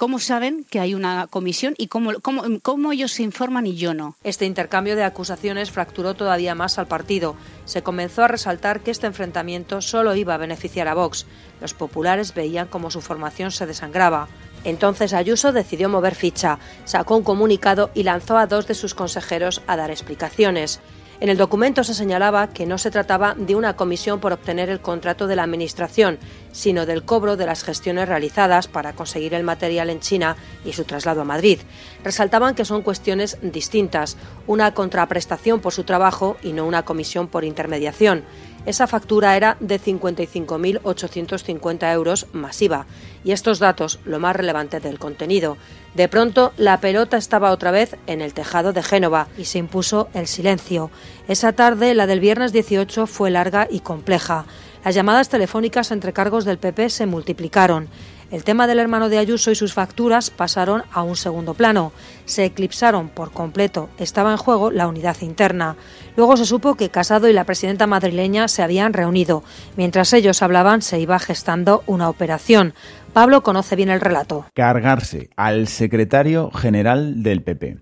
¿Cómo 0.00 0.18
saben 0.18 0.64
que 0.70 0.80
hay 0.80 0.94
una 0.94 1.26
comisión 1.26 1.74
y 1.76 1.88
cómo, 1.88 2.12
cómo, 2.22 2.42
cómo 2.62 2.90
ellos 2.90 3.12
se 3.12 3.22
informan 3.22 3.66
y 3.66 3.76
yo 3.76 3.92
no? 3.92 4.16
Este 4.24 4.46
intercambio 4.46 4.96
de 4.96 5.04
acusaciones 5.04 5.70
fracturó 5.70 6.14
todavía 6.14 6.54
más 6.54 6.78
al 6.78 6.86
partido. 6.86 7.36
Se 7.66 7.82
comenzó 7.82 8.24
a 8.24 8.28
resaltar 8.28 8.80
que 8.80 8.92
este 8.92 9.06
enfrentamiento 9.06 9.82
solo 9.82 10.14
iba 10.14 10.32
a 10.32 10.38
beneficiar 10.38 10.88
a 10.88 10.94
Vox. 10.94 11.26
Los 11.60 11.74
populares 11.74 12.32
veían 12.32 12.68
cómo 12.68 12.90
su 12.90 13.02
formación 13.02 13.50
se 13.50 13.66
desangraba. 13.66 14.26
Entonces 14.64 15.12
Ayuso 15.12 15.52
decidió 15.52 15.88
mover 15.88 16.14
ficha, 16.14 16.58
sacó 16.84 17.16
un 17.16 17.22
comunicado 17.22 17.90
y 17.94 18.02
lanzó 18.02 18.36
a 18.36 18.46
dos 18.46 18.66
de 18.66 18.74
sus 18.74 18.94
consejeros 18.94 19.62
a 19.66 19.76
dar 19.76 19.90
explicaciones. 19.90 20.80
En 21.20 21.28
el 21.28 21.36
documento 21.36 21.84
se 21.84 21.92
señalaba 21.92 22.48
que 22.48 22.64
no 22.64 22.78
se 22.78 22.90
trataba 22.90 23.34
de 23.34 23.54
una 23.54 23.76
comisión 23.76 24.20
por 24.20 24.32
obtener 24.32 24.70
el 24.70 24.80
contrato 24.80 25.26
de 25.26 25.36
la 25.36 25.42
Administración, 25.42 26.18
sino 26.50 26.86
del 26.86 27.04
cobro 27.04 27.36
de 27.36 27.44
las 27.44 27.62
gestiones 27.62 28.08
realizadas 28.08 28.68
para 28.68 28.94
conseguir 28.94 29.34
el 29.34 29.44
material 29.44 29.90
en 29.90 30.00
China 30.00 30.36
y 30.64 30.72
su 30.72 30.84
traslado 30.84 31.20
a 31.20 31.24
Madrid. 31.24 31.60
Resaltaban 32.02 32.54
que 32.54 32.64
son 32.64 32.80
cuestiones 32.80 33.36
distintas, 33.42 34.16
una 34.46 34.72
contraprestación 34.72 35.60
por 35.60 35.74
su 35.74 35.84
trabajo 35.84 36.38
y 36.42 36.54
no 36.54 36.64
una 36.64 36.86
comisión 36.86 37.28
por 37.28 37.44
intermediación. 37.44 38.24
Esa 38.66 38.86
factura 38.86 39.36
era 39.36 39.56
de 39.60 39.80
55.850 39.80 41.92
euros 41.92 42.26
masiva. 42.32 42.86
Y 43.24 43.32
estos 43.32 43.58
datos, 43.58 44.00
lo 44.04 44.20
más 44.20 44.36
relevante 44.36 44.80
del 44.80 44.98
contenido. 44.98 45.56
De 45.94 46.08
pronto, 46.08 46.52
la 46.56 46.80
pelota 46.80 47.16
estaba 47.16 47.50
otra 47.50 47.70
vez 47.70 47.96
en 48.06 48.20
el 48.20 48.34
tejado 48.34 48.72
de 48.72 48.82
Génova 48.82 49.28
y 49.36 49.46
se 49.46 49.58
impuso 49.58 50.08
el 50.14 50.26
silencio. 50.26 50.90
Esa 51.26 51.52
tarde, 51.52 51.94
la 51.94 52.06
del 52.06 52.20
viernes 52.20 52.52
18, 52.52 53.06
fue 53.06 53.30
larga 53.30 53.66
y 53.70 53.80
compleja. 53.80 54.44
Las 54.84 54.94
llamadas 54.94 55.28
telefónicas 55.28 55.90
entre 55.90 56.12
cargos 56.12 56.44
del 56.44 56.58
PP 56.58 56.88
se 56.88 57.06
multiplicaron. 57.06 57.88
El 58.30 58.44
tema 58.44 58.66
del 58.66 58.78
hermano 58.78 59.08
de 59.08 59.18
Ayuso 59.18 59.50
y 59.50 59.56
sus 59.56 59.74
facturas 59.74 60.30
pasaron 60.30 60.84
a 60.92 61.02
un 61.02 61.16
segundo 61.16 61.54
plano. 61.54 61.92
Se 62.26 62.44
eclipsaron 62.44 63.08
por 63.08 63.32
completo. 63.32 63.90
Estaba 63.98 64.30
en 64.30 64.36
juego 64.36 64.70
la 64.70 64.86
unidad 64.86 65.16
interna. 65.20 65.76
Luego 66.16 66.36
se 66.36 66.46
supo 66.46 66.76
que 66.76 66.90
Casado 66.90 67.28
y 67.28 67.32
la 67.32 67.44
presidenta 67.44 67.88
madrileña 67.88 68.46
se 68.46 68.62
habían 68.62 68.92
reunido. 68.92 69.42
Mientras 69.76 70.12
ellos 70.12 70.42
hablaban, 70.42 70.80
se 70.80 71.00
iba 71.00 71.18
gestando 71.18 71.82
una 71.86 72.08
operación. 72.08 72.72
Pablo 73.12 73.42
conoce 73.42 73.74
bien 73.74 73.90
el 73.90 74.00
relato. 74.00 74.46
Cargarse 74.54 75.30
al 75.36 75.66
secretario 75.66 76.52
general 76.52 77.24
del 77.24 77.42
PP. 77.42 77.78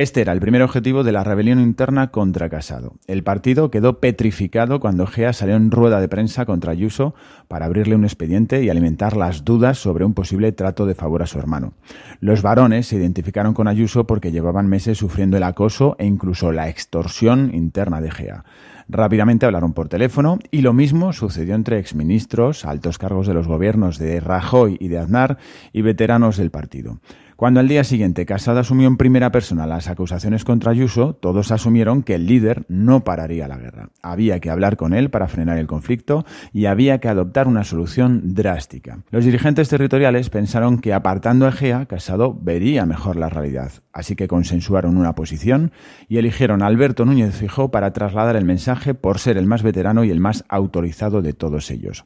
Este 0.00 0.22
era 0.22 0.32
el 0.32 0.40
primer 0.40 0.62
objetivo 0.62 1.04
de 1.04 1.12
la 1.12 1.24
rebelión 1.24 1.60
interna 1.60 2.10
contra 2.10 2.48
Casado. 2.48 2.94
El 3.06 3.22
partido 3.22 3.70
quedó 3.70 4.00
petrificado 4.00 4.80
cuando 4.80 5.06
Gea 5.06 5.34
salió 5.34 5.56
en 5.56 5.70
rueda 5.70 6.00
de 6.00 6.08
prensa 6.08 6.46
contra 6.46 6.72
Ayuso 6.72 7.14
para 7.48 7.66
abrirle 7.66 7.96
un 7.96 8.04
expediente 8.04 8.64
y 8.64 8.70
alimentar 8.70 9.14
las 9.14 9.44
dudas 9.44 9.76
sobre 9.76 10.06
un 10.06 10.14
posible 10.14 10.52
trato 10.52 10.86
de 10.86 10.94
favor 10.94 11.22
a 11.22 11.26
su 11.26 11.38
hermano. 11.38 11.74
Los 12.18 12.40
varones 12.40 12.86
se 12.86 12.96
identificaron 12.96 13.52
con 13.52 13.68
Ayuso 13.68 14.06
porque 14.06 14.32
llevaban 14.32 14.68
meses 14.68 14.96
sufriendo 14.96 15.36
el 15.36 15.42
acoso 15.42 15.96
e 15.98 16.06
incluso 16.06 16.50
la 16.50 16.70
extorsión 16.70 17.54
interna 17.54 18.00
de 18.00 18.10
Gea. 18.10 18.44
Rápidamente 18.88 19.46
hablaron 19.46 19.74
por 19.74 19.88
teléfono 19.88 20.38
y 20.50 20.62
lo 20.62 20.72
mismo 20.72 21.12
sucedió 21.12 21.54
entre 21.54 21.78
exministros, 21.78 22.64
altos 22.64 22.98
cargos 22.98 23.26
de 23.26 23.34
los 23.34 23.46
gobiernos 23.46 23.98
de 23.98 24.18
Rajoy 24.18 24.78
y 24.80 24.88
de 24.88 24.98
Aznar 24.98 25.36
y 25.72 25.82
veteranos 25.82 26.38
del 26.38 26.50
partido. 26.50 26.98
Cuando 27.40 27.60
al 27.60 27.68
día 27.68 27.84
siguiente 27.84 28.26
Casado 28.26 28.60
asumió 28.60 28.86
en 28.86 28.98
primera 28.98 29.32
persona 29.32 29.66
las 29.66 29.88
acusaciones 29.88 30.44
contra 30.44 30.72
Ayuso, 30.72 31.14
todos 31.14 31.50
asumieron 31.52 32.02
que 32.02 32.16
el 32.16 32.26
líder 32.26 32.66
no 32.68 33.02
pararía 33.02 33.48
la 33.48 33.56
guerra. 33.56 33.88
Había 34.02 34.40
que 34.40 34.50
hablar 34.50 34.76
con 34.76 34.92
él 34.92 35.08
para 35.08 35.26
frenar 35.26 35.56
el 35.56 35.66
conflicto 35.66 36.26
y 36.52 36.66
había 36.66 36.98
que 36.98 37.08
adoptar 37.08 37.48
una 37.48 37.64
solución 37.64 38.34
drástica. 38.34 38.98
Los 39.10 39.24
dirigentes 39.24 39.70
territoriales 39.70 40.28
pensaron 40.28 40.80
que 40.80 40.92
apartando 40.92 41.46
a 41.46 41.48
Egea, 41.48 41.86
Casado 41.86 42.36
vería 42.38 42.84
mejor 42.84 43.16
la 43.16 43.30
realidad. 43.30 43.72
Así 43.92 44.14
que 44.14 44.28
consensuaron 44.28 44.96
una 44.96 45.14
posición 45.14 45.72
y 46.08 46.18
eligieron 46.18 46.62
a 46.62 46.66
Alberto 46.66 47.04
Núñez 47.04 47.34
Fijó 47.34 47.70
para 47.70 47.92
trasladar 47.92 48.36
el 48.36 48.44
mensaje 48.44 48.94
por 48.94 49.18
ser 49.18 49.36
el 49.36 49.46
más 49.46 49.62
veterano 49.62 50.04
y 50.04 50.10
el 50.10 50.20
más 50.20 50.44
autorizado 50.48 51.22
de 51.22 51.32
todos 51.32 51.70
ellos. 51.70 52.04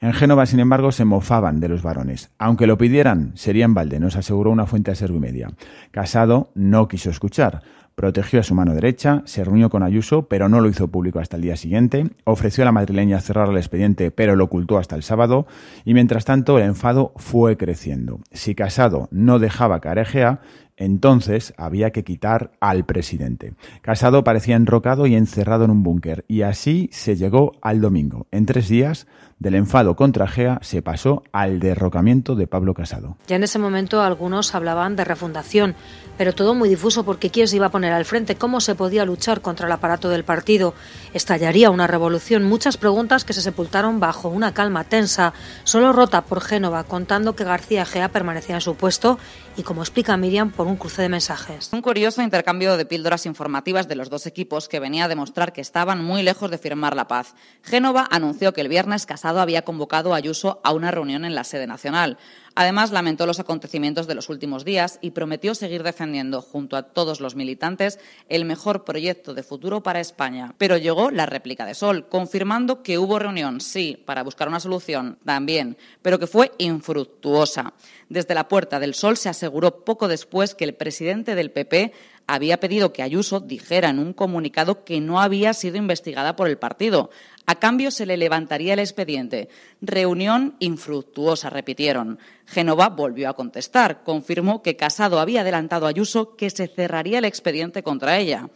En 0.00 0.12
Génova, 0.12 0.46
sin 0.46 0.60
embargo, 0.60 0.92
se 0.92 1.04
mofaban 1.04 1.60
de 1.60 1.68
los 1.68 1.82
varones. 1.82 2.30
Aunque 2.38 2.66
lo 2.66 2.78
pidieran, 2.78 3.32
sería 3.34 3.64
en 3.64 3.74
balde, 3.74 4.00
nos 4.00 4.16
aseguró 4.16 4.50
una 4.50 4.66
fuente 4.66 4.90
a 4.90 5.08
Media. 5.08 5.50
Casado 5.90 6.50
no 6.54 6.88
quiso 6.88 7.10
escuchar. 7.10 7.62
Protegió 7.94 8.40
a 8.40 8.42
su 8.42 8.56
mano 8.56 8.74
derecha, 8.74 9.22
se 9.24 9.44
reunió 9.44 9.70
con 9.70 9.84
Ayuso, 9.84 10.26
pero 10.26 10.48
no 10.48 10.60
lo 10.60 10.68
hizo 10.68 10.88
público 10.88 11.20
hasta 11.20 11.36
el 11.36 11.42
día 11.42 11.56
siguiente, 11.56 12.10
ofreció 12.24 12.64
a 12.64 12.66
la 12.66 12.72
madrileña 12.72 13.20
cerrar 13.20 13.48
el 13.48 13.56
expediente, 13.56 14.10
pero 14.10 14.34
lo 14.34 14.44
ocultó 14.44 14.78
hasta 14.78 14.96
el 14.96 15.04
sábado, 15.04 15.46
y 15.84 15.94
mientras 15.94 16.24
tanto 16.24 16.58
el 16.58 16.64
enfado 16.64 17.12
fue 17.14 17.56
creciendo. 17.56 18.18
Si 18.32 18.56
Casado 18.56 19.08
no 19.12 19.38
dejaba 19.38 19.78
carejea, 19.78 20.40
entonces 20.76 21.54
había 21.56 21.90
que 21.90 22.04
quitar 22.04 22.52
al 22.60 22.84
presidente. 22.84 23.54
Casado 23.82 24.24
parecía 24.24 24.56
enrocado 24.56 25.06
y 25.06 25.14
encerrado 25.14 25.64
en 25.64 25.70
un 25.70 25.82
búnker, 25.82 26.24
y 26.28 26.42
así 26.42 26.88
se 26.92 27.16
llegó 27.16 27.52
al 27.62 27.80
domingo. 27.80 28.26
En 28.30 28.46
tres 28.46 28.68
días, 28.68 29.06
del 29.44 29.56
enfado 29.56 29.94
contra 29.94 30.26
Gea 30.26 30.58
se 30.62 30.80
pasó 30.80 31.22
al 31.30 31.60
derrocamiento 31.60 32.34
de 32.34 32.46
Pablo 32.46 32.72
Casado. 32.72 33.18
Ya 33.26 33.36
en 33.36 33.42
ese 33.42 33.58
momento 33.58 34.00
algunos 34.00 34.54
hablaban 34.54 34.96
de 34.96 35.04
refundación, 35.04 35.74
pero 36.16 36.32
todo 36.32 36.54
muy 36.54 36.70
difuso 36.70 37.04
porque 37.04 37.28
quién 37.28 37.46
se 37.46 37.56
iba 37.56 37.66
a 37.66 37.70
poner 37.70 37.92
al 37.92 38.06
frente, 38.06 38.36
cómo 38.36 38.62
se 38.62 38.74
podía 38.74 39.04
luchar 39.04 39.42
contra 39.42 39.66
el 39.66 39.72
aparato 39.72 40.08
del 40.08 40.24
partido, 40.24 40.72
estallaría 41.12 41.70
una 41.70 41.86
revolución, 41.86 42.44
muchas 42.44 42.78
preguntas 42.78 43.24
que 43.26 43.34
se 43.34 43.42
sepultaron 43.42 44.00
bajo 44.00 44.30
una 44.30 44.54
calma 44.54 44.84
tensa, 44.84 45.34
solo 45.64 45.92
rota 45.92 46.22
por 46.22 46.40
Génova, 46.40 46.84
contando 46.84 47.36
que 47.36 47.44
García 47.44 47.84
Gea 47.84 48.08
permanecía 48.08 48.54
en 48.54 48.60
su 48.62 48.76
puesto 48.76 49.18
y, 49.58 49.62
como 49.62 49.82
explica 49.82 50.16
Miriam, 50.16 50.52
por 50.52 50.66
un 50.66 50.76
cruce 50.76 51.02
de 51.02 51.10
mensajes. 51.10 51.70
Un 51.74 51.82
curioso 51.82 52.22
intercambio 52.22 52.78
de 52.78 52.86
píldoras 52.86 53.26
informativas 53.26 53.88
de 53.88 53.96
los 53.96 54.08
dos 54.08 54.26
equipos 54.26 54.68
que 54.68 54.80
venía 54.80 55.04
a 55.04 55.08
demostrar 55.08 55.52
que 55.52 55.60
estaban 55.60 56.02
muy 56.02 56.22
lejos 56.22 56.50
de 56.50 56.56
firmar 56.56 56.96
la 56.96 57.08
paz. 57.08 57.34
Génova 57.62 58.08
anunció 58.10 58.54
que 58.54 58.62
el 58.62 58.68
viernes 58.68 59.04
Casado 59.04 59.33
había 59.40 59.62
convocado 59.62 60.12
a 60.12 60.16
Ayuso 60.16 60.60
a 60.64 60.72
una 60.72 60.90
reunión 60.90 61.24
en 61.24 61.34
la 61.34 61.44
sede 61.44 61.66
nacional. 61.66 62.18
Además, 62.56 62.92
lamentó 62.92 63.26
los 63.26 63.40
acontecimientos 63.40 64.06
de 64.06 64.14
los 64.14 64.28
últimos 64.28 64.64
días 64.64 64.98
y 65.00 65.10
prometió 65.10 65.56
seguir 65.56 65.82
defendiendo, 65.82 66.40
junto 66.40 66.76
a 66.76 66.84
todos 66.84 67.20
los 67.20 67.34
militantes, 67.34 67.98
el 68.28 68.44
mejor 68.44 68.84
proyecto 68.84 69.34
de 69.34 69.42
futuro 69.42 69.82
para 69.82 69.98
España. 69.98 70.54
Pero 70.56 70.76
llegó 70.76 71.10
la 71.10 71.26
réplica 71.26 71.66
de 71.66 71.74
Sol, 71.74 72.08
confirmando 72.08 72.82
que 72.84 72.98
hubo 72.98 73.18
reunión, 73.18 73.60
sí, 73.60 74.00
para 74.04 74.22
buscar 74.22 74.46
una 74.46 74.60
solución, 74.60 75.18
también, 75.24 75.76
pero 76.00 76.20
que 76.20 76.28
fue 76.28 76.52
infructuosa. 76.58 77.74
Desde 78.08 78.34
la 78.34 78.46
Puerta 78.46 78.78
del 78.78 78.94
Sol 78.94 79.16
se 79.16 79.28
aseguró 79.28 79.84
poco 79.84 80.06
después 80.06 80.54
que 80.54 80.64
el 80.64 80.74
presidente 80.74 81.34
del 81.34 81.50
PP 81.50 81.92
había 82.26 82.58
pedido 82.58 82.92
que 82.92 83.02
Ayuso 83.02 83.40
dijera 83.40 83.90
en 83.90 83.98
un 83.98 84.12
comunicado 84.12 84.84
que 84.84 85.00
no 85.00 85.20
había 85.20 85.52
sido 85.52 85.76
investigada 85.76 86.36
por 86.36 86.48
el 86.48 86.58
partido. 86.58 87.10
A 87.46 87.56
cambio 87.56 87.90
se 87.90 88.06
le 88.06 88.16
levantaría 88.16 88.72
el 88.72 88.78
expediente. 88.78 89.48
Reunión 89.82 90.56
infructuosa, 90.58 91.50
repitieron. 91.50 92.18
Génova 92.46 92.88
volvió 92.88 93.28
a 93.28 93.34
contestar. 93.34 94.02
Confirmó 94.02 94.62
que 94.62 94.76
Casado 94.76 95.20
había 95.20 95.42
adelantado 95.42 95.86
a 95.86 95.90
Ayuso 95.90 96.36
que 96.36 96.48
se 96.48 96.68
cerraría 96.68 97.18
el 97.18 97.26
expediente 97.26 97.82
contra 97.82 98.18
ella. 98.18 98.48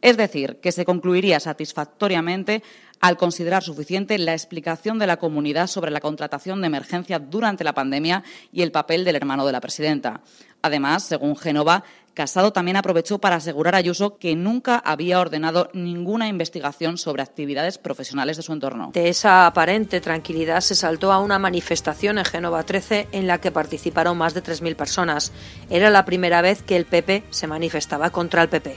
Es 0.00 0.16
decir, 0.16 0.56
que 0.62 0.72
se 0.72 0.86
concluiría 0.86 1.40
satisfactoriamente 1.40 2.62
al 3.00 3.16
considerar 3.16 3.62
suficiente 3.62 4.18
la 4.18 4.32
explicación 4.32 4.98
de 4.98 5.06
la 5.06 5.18
comunidad 5.18 5.66
sobre 5.66 5.90
la 5.90 6.00
contratación 6.00 6.60
de 6.60 6.66
emergencia 6.68 7.18
durante 7.18 7.64
la 7.64 7.74
pandemia 7.74 8.22
y 8.52 8.62
el 8.62 8.72
papel 8.72 9.04
del 9.04 9.16
hermano 9.16 9.46
de 9.46 9.52
la 9.52 9.60
presidenta. 9.60 10.20
Además, 10.62 11.04
según 11.04 11.36
Génova, 11.36 11.84
Casado 12.20 12.52
también 12.52 12.76
aprovechó 12.76 13.16
para 13.18 13.36
asegurar 13.36 13.74
a 13.74 13.78
Ayuso 13.78 14.18
que 14.18 14.36
nunca 14.36 14.76
había 14.76 15.20
ordenado 15.20 15.70
ninguna 15.72 16.28
investigación 16.28 16.98
sobre 16.98 17.22
actividades 17.22 17.78
profesionales 17.78 18.36
de 18.36 18.42
su 18.42 18.52
entorno. 18.52 18.90
De 18.92 19.08
esa 19.08 19.46
aparente 19.46 20.02
tranquilidad 20.02 20.60
se 20.60 20.74
saltó 20.74 21.12
a 21.12 21.18
una 21.18 21.38
manifestación 21.38 22.18
en 22.18 22.26
Génova 22.26 22.62
13 22.64 23.08
en 23.12 23.26
la 23.26 23.40
que 23.40 23.50
participaron 23.50 24.18
más 24.18 24.34
de 24.34 24.42
3.000 24.42 24.76
personas. 24.76 25.32
Era 25.70 25.88
la 25.88 26.04
primera 26.04 26.42
vez 26.42 26.62
que 26.62 26.76
el 26.76 26.84
PP 26.84 27.24
se 27.30 27.46
manifestaba 27.46 28.10
contra 28.10 28.42
el 28.42 28.50
PP. 28.50 28.76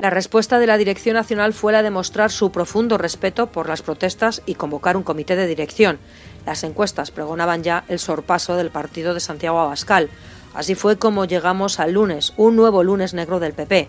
La 0.00 0.08
respuesta 0.08 0.58
de 0.58 0.66
la 0.66 0.78
Dirección 0.78 1.14
Nacional 1.14 1.52
fue 1.52 1.72
la 1.72 1.82
de 1.82 1.90
mostrar 1.90 2.30
su 2.30 2.50
profundo 2.50 2.96
respeto 2.96 3.48
por 3.48 3.68
las 3.68 3.82
protestas 3.82 4.40
y 4.46 4.54
convocar 4.54 4.96
un 4.96 5.02
comité 5.02 5.36
de 5.36 5.46
dirección. 5.46 5.98
Las 6.46 6.64
encuestas 6.64 7.10
pregonaban 7.10 7.62
ya 7.62 7.84
el 7.86 7.98
sorpaso 7.98 8.56
del 8.56 8.70
partido 8.70 9.12
de 9.12 9.20
Santiago 9.20 9.60
Abascal. 9.60 10.08
Así 10.54 10.74
fue 10.74 10.96
como 10.96 11.26
llegamos 11.26 11.80
al 11.80 11.92
lunes, 11.92 12.32
un 12.38 12.56
nuevo 12.56 12.82
lunes 12.82 13.12
negro 13.12 13.40
del 13.40 13.52
PP. 13.52 13.88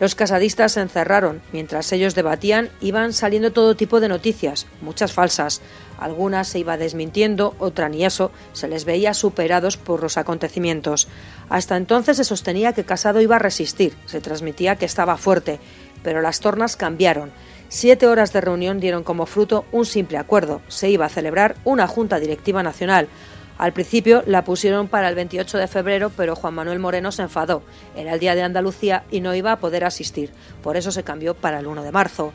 Los 0.00 0.16
casadistas 0.16 0.72
se 0.72 0.80
encerraron. 0.80 1.42
Mientras 1.52 1.92
ellos 1.92 2.16
debatían, 2.16 2.70
iban 2.80 3.12
saliendo 3.12 3.52
todo 3.52 3.76
tipo 3.76 4.00
de 4.00 4.08
noticias, 4.08 4.66
muchas 4.80 5.12
falsas. 5.12 5.62
Algunas 6.02 6.48
se 6.48 6.58
iba 6.58 6.76
desmintiendo, 6.76 7.54
otra 7.58 7.88
ni 7.88 8.04
eso, 8.04 8.32
se 8.52 8.66
les 8.66 8.84
veía 8.84 9.14
superados 9.14 9.76
por 9.76 10.02
los 10.02 10.16
acontecimientos. 10.16 11.06
Hasta 11.48 11.76
entonces 11.76 12.16
se 12.16 12.24
sostenía 12.24 12.72
que 12.72 12.84
Casado 12.84 13.20
iba 13.20 13.36
a 13.36 13.38
resistir, 13.38 13.94
se 14.06 14.20
transmitía 14.20 14.76
que 14.76 14.84
estaba 14.84 15.16
fuerte, 15.16 15.60
pero 16.02 16.20
las 16.20 16.40
tornas 16.40 16.76
cambiaron. 16.76 17.30
Siete 17.68 18.06
horas 18.06 18.32
de 18.32 18.40
reunión 18.40 18.80
dieron 18.80 19.04
como 19.04 19.26
fruto 19.26 19.64
un 19.72 19.86
simple 19.86 20.18
acuerdo. 20.18 20.60
Se 20.68 20.90
iba 20.90 21.06
a 21.06 21.08
celebrar 21.08 21.56
una 21.64 21.86
Junta 21.86 22.18
Directiva 22.18 22.62
Nacional. 22.62 23.08
Al 23.56 23.72
principio 23.72 24.24
la 24.26 24.44
pusieron 24.44 24.88
para 24.88 25.08
el 25.08 25.14
28 25.14 25.56
de 25.56 25.68
febrero, 25.68 26.10
pero 26.16 26.34
Juan 26.34 26.54
Manuel 26.54 26.80
Moreno 26.80 27.12
se 27.12 27.22
enfadó. 27.22 27.62
Era 27.96 28.14
el 28.14 28.20
día 28.20 28.34
de 28.34 28.42
Andalucía 28.42 29.04
y 29.10 29.20
no 29.20 29.34
iba 29.34 29.52
a 29.52 29.60
poder 29.60 29.84
asistir. 29.84 30.32
Por 30.62 30.76
eso 30.76 30.90
se 30.90 31.04
cambió 31.04 31.34
para 31.34 31.60
el 31.60 31.66
1 31.66 31.84
de 31.84 31.92
marzo. 31.92 32.32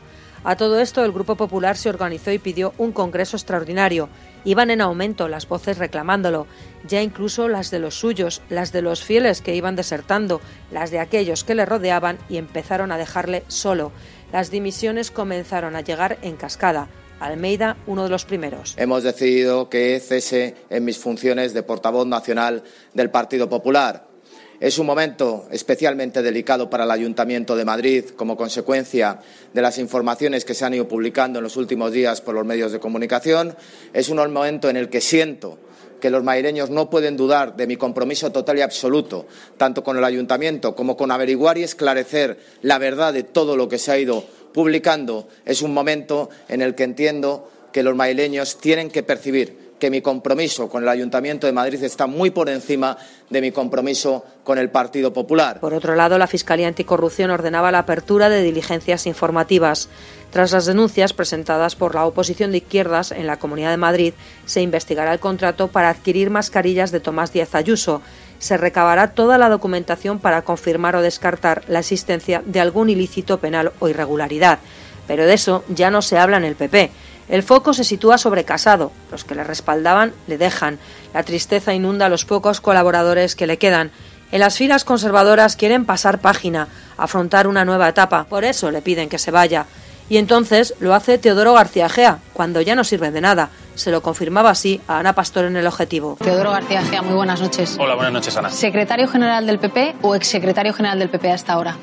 A 0.48 0.56
todo 0.56 0.80
esto, 0.80 1.04
el 1.04 1.12
Grupo 1.12 1.36
Popular 1.36 1.76
se 1.76 1.90
organizó 1.90 2.32
y 2.32 2.38
pidió 2.38 2.72
un 2.78 2.92
congreso 2.92 3.36
extraordinario. 3.36 4.08
Iban 4.46 4.70
en 4.70 4.80
aumento 4.80 5.28
las 5.28 5.46
voces 5.46 5.76
reclamándolo, 5.76 6.46
ya 6.88 7.02
incluso 7.02 7.48
las 7.48 7.70
de 7.70 7.80
los 7.80 7.96
suyos, 7.96 8.40
las 8.48 8.72
de 8.72 8.80
los 8.80 9.04
fieles 9.04 9.42
que 9.42 9.54
iban 9.54 9.76
desertando, 9.76 10.40
las 10.70 10.90
de 10.90 11.00
aquellos 11.00 11.44
que 11.44 11.54
le 11.54 11.66
rodeaban 11.66 12.16
y 12.30 12.38
empezaron 12.38 12.92
a 12.92 12.96
dejarle 12.96 13.44
solo. 13.48 13.92
Las 14.32 14.50
dimisiones 14.50 15.10
comenzaron 15.10 15.76
a 15.76 15.82
llegar 15.82 16.16
en 16.22 16.36
cascada. 16.36 16.88
Almeida, 17.20 17.76
uno 17.86 18.04
de 18.04 18.08
los 18.08 18.24
primeros. 18.24 18.74
Hemos 18.78 19.02
decidido 19.02 19.68
que 19.68 20.00
cese 20.00 20.54
en 20.70 20.82
mis 20.82 20.96
funciones 20.96 21.52
de 21.52 21.62
portavoz 21.62 22.06
nacional 22.06 22.62
del 22.94 23.10
Partido 23.10 23.50
Popular. 23.50 24.07
Es 24.60 24.80
un 24.80 24.86
momento 24.86 25.46
especialmente 25.52 26.20
delicado 26.20 26.68
para 26.68 26.82
el 26.82 26.90
Ayuntamiento 26.90 27.54
de 27.54 27.64
Madrid 27.64 28.06
como 28.16 28.36
consecuencia 28.36 29.20
de 29.54 29.62
las 29.62 29.78
informaciones 29.78 30.44
que 30.44 30.54
se 30.54 30.64
han 30.64 30.74
ido 30.74 30.88
publicando 30.88 31.38
en 31.38 31.44
los 31.44 31.56
últimos 31.56 31.92
días 31.92 32.20
por 32.20 32.34
los 32.34 32.44
medios 32.44 32.72
de 32.72 32.80
comunicación. 32.80 33.54
Es 33.92 34.08
un 34.08 34.16
momento 34.16 34.68
en 34.68 34.76
el 34.76 34.88
que 34.88 35.00
siento 35.00 35.58
que 36.00 36.10
los 36.10 36.24
madrileños 36.24 36.70
no 36.70 36.90
pueden 36.90 37.16
dudar 37.16 37.56
de 37.56 37.68
mi 37.68 37.76
compromiso 37.76 38.32
total 38.32 38.58
y 38.58 38.62
absoluto, 38.62 39.26
tanto 39.58 39.84
con 39.84 39.96
el 39.96 40.02
Ayuntamiento 40.02 40.74
como 40.74 40.96
con 40.96 41.12
averiguar 41.12 41.56
y 41.56 41.62
esclarecer 41.62 42.38
la 42.62 42.78
verdad 42.78 43.12
de 43.12 43.22
todo 43.22 43.56
lo 43.56 43.68
que 43.68 43.78
se 43.78 43.92
ha 43.92 43.98
ido 43.98 44.24
publicando. 44.52 45.28
Es 45.44 45.62
un 45.62 45.72
momento 45.72 46.30
en 46.48 46.62
el 46.62 46.74
que 46.74 46.82
entiendo 46.82 47.48
que 47.72 47.84
los 47.84 47.94
madrileños 47.94 48.58
tienen 48.58 48.90
que 48.90 49.04
percibir 49.04 49.67
que 49.78 49.90
mi 49.90 50.02
compromiso 50.02 50.68
con 50.68 50.82
el 50.82 50.88
Ayuntamiento 50.88 51.46
de 51.46 51.52
Madrid 51.52 51.82
está 51.82 52.06
muy 52.06 52.30
por 52.30 52.48
encima 52.48 52.96
de 53.30 53.40
mi 53.40 53.52
compromiso 53.52 54.24
con 54.44 54.58
el 54.58 54.70
Partido 54.70 55.12
Popular. 55.12 55.60
Por 55.60 55.74
otro 55.74 55.94
lado, 55.94 56.18
la 56.18 56.26
Fiscalía 56.26 56.68
Anticorrupción 56.68 57.30
ordenaba 57.30 57.70
la 57.70 57.80
apertura 57.80 58.28
de 58.28 58.42
diligencias 58.42 59.06
informativas. 59.06 59.88
Tras 60.30 60.52
las 60.52 60.66
denuncias 60.66 61.12
presentadas 61.12 61.76
por 61.76 61.94
la 61.94 62.04
oposición 62.04 62.50
de 62.50 62.58
izquierdas 62.58 63.12
en 63.12 63.26
la 63.26 63.38
Comunidad 63.38 63.70
de 63.70 63.76
Madrid, 63.76 64.14
se 64.46 64.60
investigará 64.60 65.12
el 65.12 65.20
contrato 65.20 65.68
para 65.68 65.90
adquirir 65.90 66.30
mascarillas 66.30 66.90
de 66.90 67.00
Tomás 67.00 67.32
Díaz 67.32 67.54
Ayuso. 67.54 68.02
Se 68.38 68.56
recabará 68.56 69.12
toda 69.12 69.38
la 69.38 69.48
documentación 69.48 70.18
para 70.18 70.42
confirmar 70.42 70.96
o 70.96 71.02
descartar 71.02 71.62
la 71.68 71.80
existencia 71.80 72.42
de 72.44 72.60
algún 72.60 72.90
ilícito 72.90 73.38
penal 73.38 73.72
o 73.80 73.88
irregularidad. 73.88 74.58
Pero 75.06 75.26
de 75.26 75.34
eso 75.34 75.64
ya 75.68 75.90
no 75.90 76.02
se 76.02 76.18
habla 76.18 76.36
en 76.36 76.44
el 76.44 76.54
PP. 76.54 76.90
El 77.28 77.42
foco 77.42 77.74
se 77.74 77.84
sitúa 77.84 78.16
sobre 78.16 78.44
Casado. 78.44 78.90
Los 79.10 79.24
que 79.24 79.34
le 79.34 79.44
respaldaban 79.44 80.12
le 80.26 80.38
dejan. 80.38 80.78
La 81.12 81.22
tristeza 81.22 81.74
inunda 81.74 82.06
a 82.06 82.08
los 82.08 82.24
pocos 82.24 82.60
colaboradores 82.60 83.36
que 83.36 83.46
le 83.46 83.58
quedan. 83.58 83.90
En 84.32 84.40
las 84.40 84.56
filas 84.56 84.84
conservadoras 84.84 85.56
quieren 85.56 85.84
pasar 85.84 86.20
página, 86.20 86.68
afrontar 86.96 87.46
una 87.46 87.64
nueva 87.64 87.88
etapa. 87.88 88.24
Por 88.24 88.44
eso 88.44 88.70
le 88.70 88.82
piden 88.82 89.08
que 89.08 89.18
se 89.18 89.30
vaya. 89.30 89.66
Y 90.10 90.16
entonces 90.16 90.74
lo 90.80 90.94
hace 90.94 91.18
Teodoro 91.18 91.52
García 91.52 91.88
Gea, 91.90 92.18
cuando 92.32 92.62
ya 92.62 92.74
no 92.74 92.82
sirve 92.82 93.10
de 93.10 93.20
nada. 93.20 93.50
Se 93.74 93.90
lo 93.90 94.00
confirmaba 94.00 94.50
así 94.50 94.80
a 94.88 94.98
Ana 94.98 95.12
Pastor 95.12 95.44
en 95.44 95.56
el 95.56 95.66
objetivo. 95.66 96.16
Teodoro 96.22 96.50
García 96.50 96.82
Gea, 96.82 97.02
muy 97.02 97.14
buenas 97.14 97.40
noches. 97.42 97.76
Hola, 97.78 97.94
buenas 97.94 98.12
noches, 98.12 98.36
Ana. 98.36 98.48
¿Secretario 98.48 99.06
general 99.06 99.46
del 99.46 99.58
PP 99.58 99.96
o 100.00 100.14
exsecretario 100.14 100.72
general 100.72 100.98
del 100.98 101.10
PP 101.10 101.30
hasta 101.30 101.52
ahora? 101.52 101.76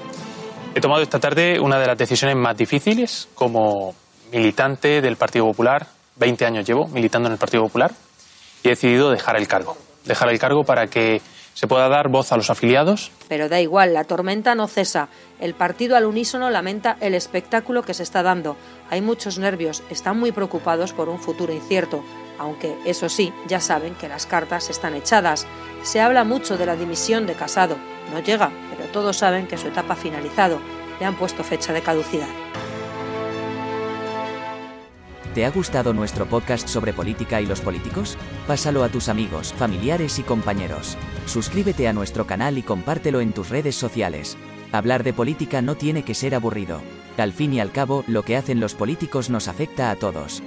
He 0.73 0.81
tomado 0.81 1.03
esta 1.03 1.19
tarde 1.19 1.59
una 1.59 1.79
de 1.79 1.85
las 1.85 1.97
decisiones 1.97 2.35
más 2.35 2.57
difíciles 2.57 3.29
como 3.35 3.93
militante 4.31 5.01
del 5.01 5.15
Partido 5.15 5.45
Popular, 5.45 5.87
20 6.17 6.45
años 6.45 6.65
llevo 6.65 6.87
militando 6.87 7.27
en 7.27 7.33
el 7.33 7.39
Partido 7.39 7.63
Popular, 7.63 7.91
y 8.63 8.67
he 8.67 8.71
decidido 8.71 9.11
dejar 9.11 9.37
el 9.37 9.47
cargo. 9.47 9.77
Dejar 10.05 10.29
el 10.29 10.39
cargo 10.39 10.63
para 10.63 10.87
que 10.87 11.21
se 11.53 11.67
pueda 11.67 11.87
dar 11.87 12.09
voz 12.09 12.31
a 12.31 12.37
los 12.37 12.49
afiliados. 12.49 13.11
Pero 13.29 13.47
da 13.47 13.61
igual, 13.61 13.93
la 13.93 14.03
tormenta 14.03 14.55
no 14.55 14.67
cesa. 14.67 15.07
El 15.39 15.53
partido 15.53 15.95
al 15.95 16.05
unísono 16.05 16.49
lamenta 16.49 16.97
el 16.99 17.15
espectáculo 17.15 17.83
que 17.83 17.93
se 17.93 18.03
está 18.03 18.23
dando. 18.23 18.57
Hay 18.89 19.01
muchos 19.01 19.39
nervios, 19.39 19.81
están 19.89 20.19
muy 20.19 20.31
preocupados 20.31 20.93
por 20.93 21.07
un 21.07 21.19
futuro 21.19 21.53
incierto, 21.53 22.03
aunque 22.37 22.75
eso 22.85 23.07
sí, 23.07 23.33
ya 23.47 23.61
saben 23.61 23.95
que 23.95 24.09
las 24.09 24.25
cartas 24.25 24.69
están 24.69 24.95
echadas. 24.95 25.47
Se 25.83 26.01
habla 26.01 26.23
mucho 26.23 26.57
de 26.57 26.65
la 26.65 26.75
dimisión 26.75 27.25
de 27.25 27.35
Casado. 27.35 27.77
No 28.11 28.19
llega, 28.19 28.51
pero 28.69 28.91
todos 28.91 29.17
saben 29.17 29.47
que 29.47 29.57
su 29.57 29.67
etapa 29.67 29.93
ha 29.93 29.97
finalizado. 29.97 30.59
Le 30.99 31.05
han 31.05 31.15
puesto 31.15 31.43
fecha 31.43 31.71
de 31.71 31.81
caducidad. 31.81 32.44
¿Te 35.35 35.45
ha 35.45 35.51
gustado 35.51 35.93
nuestro 35.93 36.25
podcast 36.27 36.69
sobre 36.69 36.93
política 36.93 37.41
y 37.41 37.45
los 37.45 37.59
políticos? 37.59 38.17
Pásalo 38.47 38.85
a 38.85 38.89
tus 38.89 39.09
amigos, 39.09 39.51
familiares 39.51 40.17
y 40.17 40.23
compañeros. 40.23 40.97
Suscríbete 41.25 41.89
a 41.89 41.93
nuestro 41.93 42.25
canal 42.25 42.57
y 42.57 42.63
compártelo 42.63 43.19
en 43.19 43.33
tus 43.33 43.49
redes 43.49 43.75
sociales. 43.75 44.37
Hablar 44.71 45.03
de 45.03 45.11
política 45.11 45.61
no 45.61 45.75
tiene 45.75 46.03
que 46.03 46.13
ser 46.13 46.35
aburrido. 46.35 46.81
Al 47.17 47.33
fin 47.33 47.53
y 47.53 47.59
al 47.59 47.73
cabo, 47.73 48.05
lo 48.07 48.23
que 48.23 48.37
hacen 48.37 48.61
los 48.61 48.75
políticos 48.75 49.29
nos 49.29 49.49
afecta 49.49 49.91
a 49.91 49.97
todos 49.97 50.41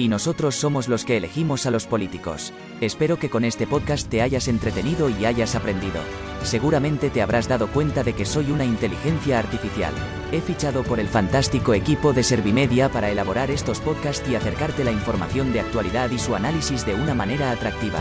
y 0.00 0.08
nosotros 0.08 0.54
somos 0.54 0.88
los 0.88 1.04
que 1.04 1.18
elegimos 1.18 1.66
a 1.66 1.70
los 1.70 1.86
políticos. 1.86 2.52
Espero 2.80 3.18
que 3.18 3.28
con 3.28 3.44
este 3.44 3.66
podcast 3.66 4.08
te 4.08 4.22
hayas 4.22 4.48
entretenido 4.48 5.10
y 5.10 5.26
hayas 5.26 5.54
aprendido. 5.54 6.00
Seguramente 6.42 7.10
te 7.10 7.20
habrás 7.20 7.48
dado 7.48 7.68
cuenta 7.68 8.02
de 8.02 8.14
que 8.14 8.24
soy 8.24 8.50
una 8.50 8.64
inteligencia 8.64 9.38
artificial. 9.38 9.92
He 10.32 10.40
fichado 10.40 10.84
por 10.84 11.00
el 11.00 11.08
fantástico 11.08 11.74
equipo 11.74 12.14
de 12.14 12.22
Servimedia 12.22 12.88
para 12.88 13.10
elaborar 13.10 13.50
estos 13.50 13.80
podcasts 13.80 14.26
y 14.28 14.34
acercarte 14.36 14.84
la 14.84 14.92
información 14.92 15.52
de 15.52 15.60
actualidad 15.60 16.10
y 16.10 16.18
su 16.18 16.34
análisis 16.34 16.86
de 16.86 16.94
una 16.94 17.14
manera 17.14 17.50
atractiva. 17.50 18.00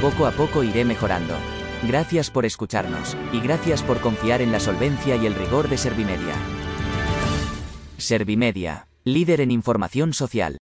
Poco 0.00 0.26
a 0.26 0.30
poco 0.30 0.62
iré 0.62 0.84
mejorando. 0.84 1.34
Gracias 1.82 2.30
por 2.30 2.46
escucharnos, 2.46 3.16
y 3.32 3.40
gracias 3.40 3.82
por 3.82 4.00
confiar 4.00 4.42
en 4.42 4.52
la 4.52 4.60
solvencia 4.60 5.16
y 5.16 5.26
el 5.26 5.34
rigor 5.34 5.68
de 5.68 5.76
Servimedia. 5.76 6.34
Servimedia, 7.98 8.86
líder 9.04 9.40
en 9.40 9.50
información 9.50 10.12
social. 10.12 10.58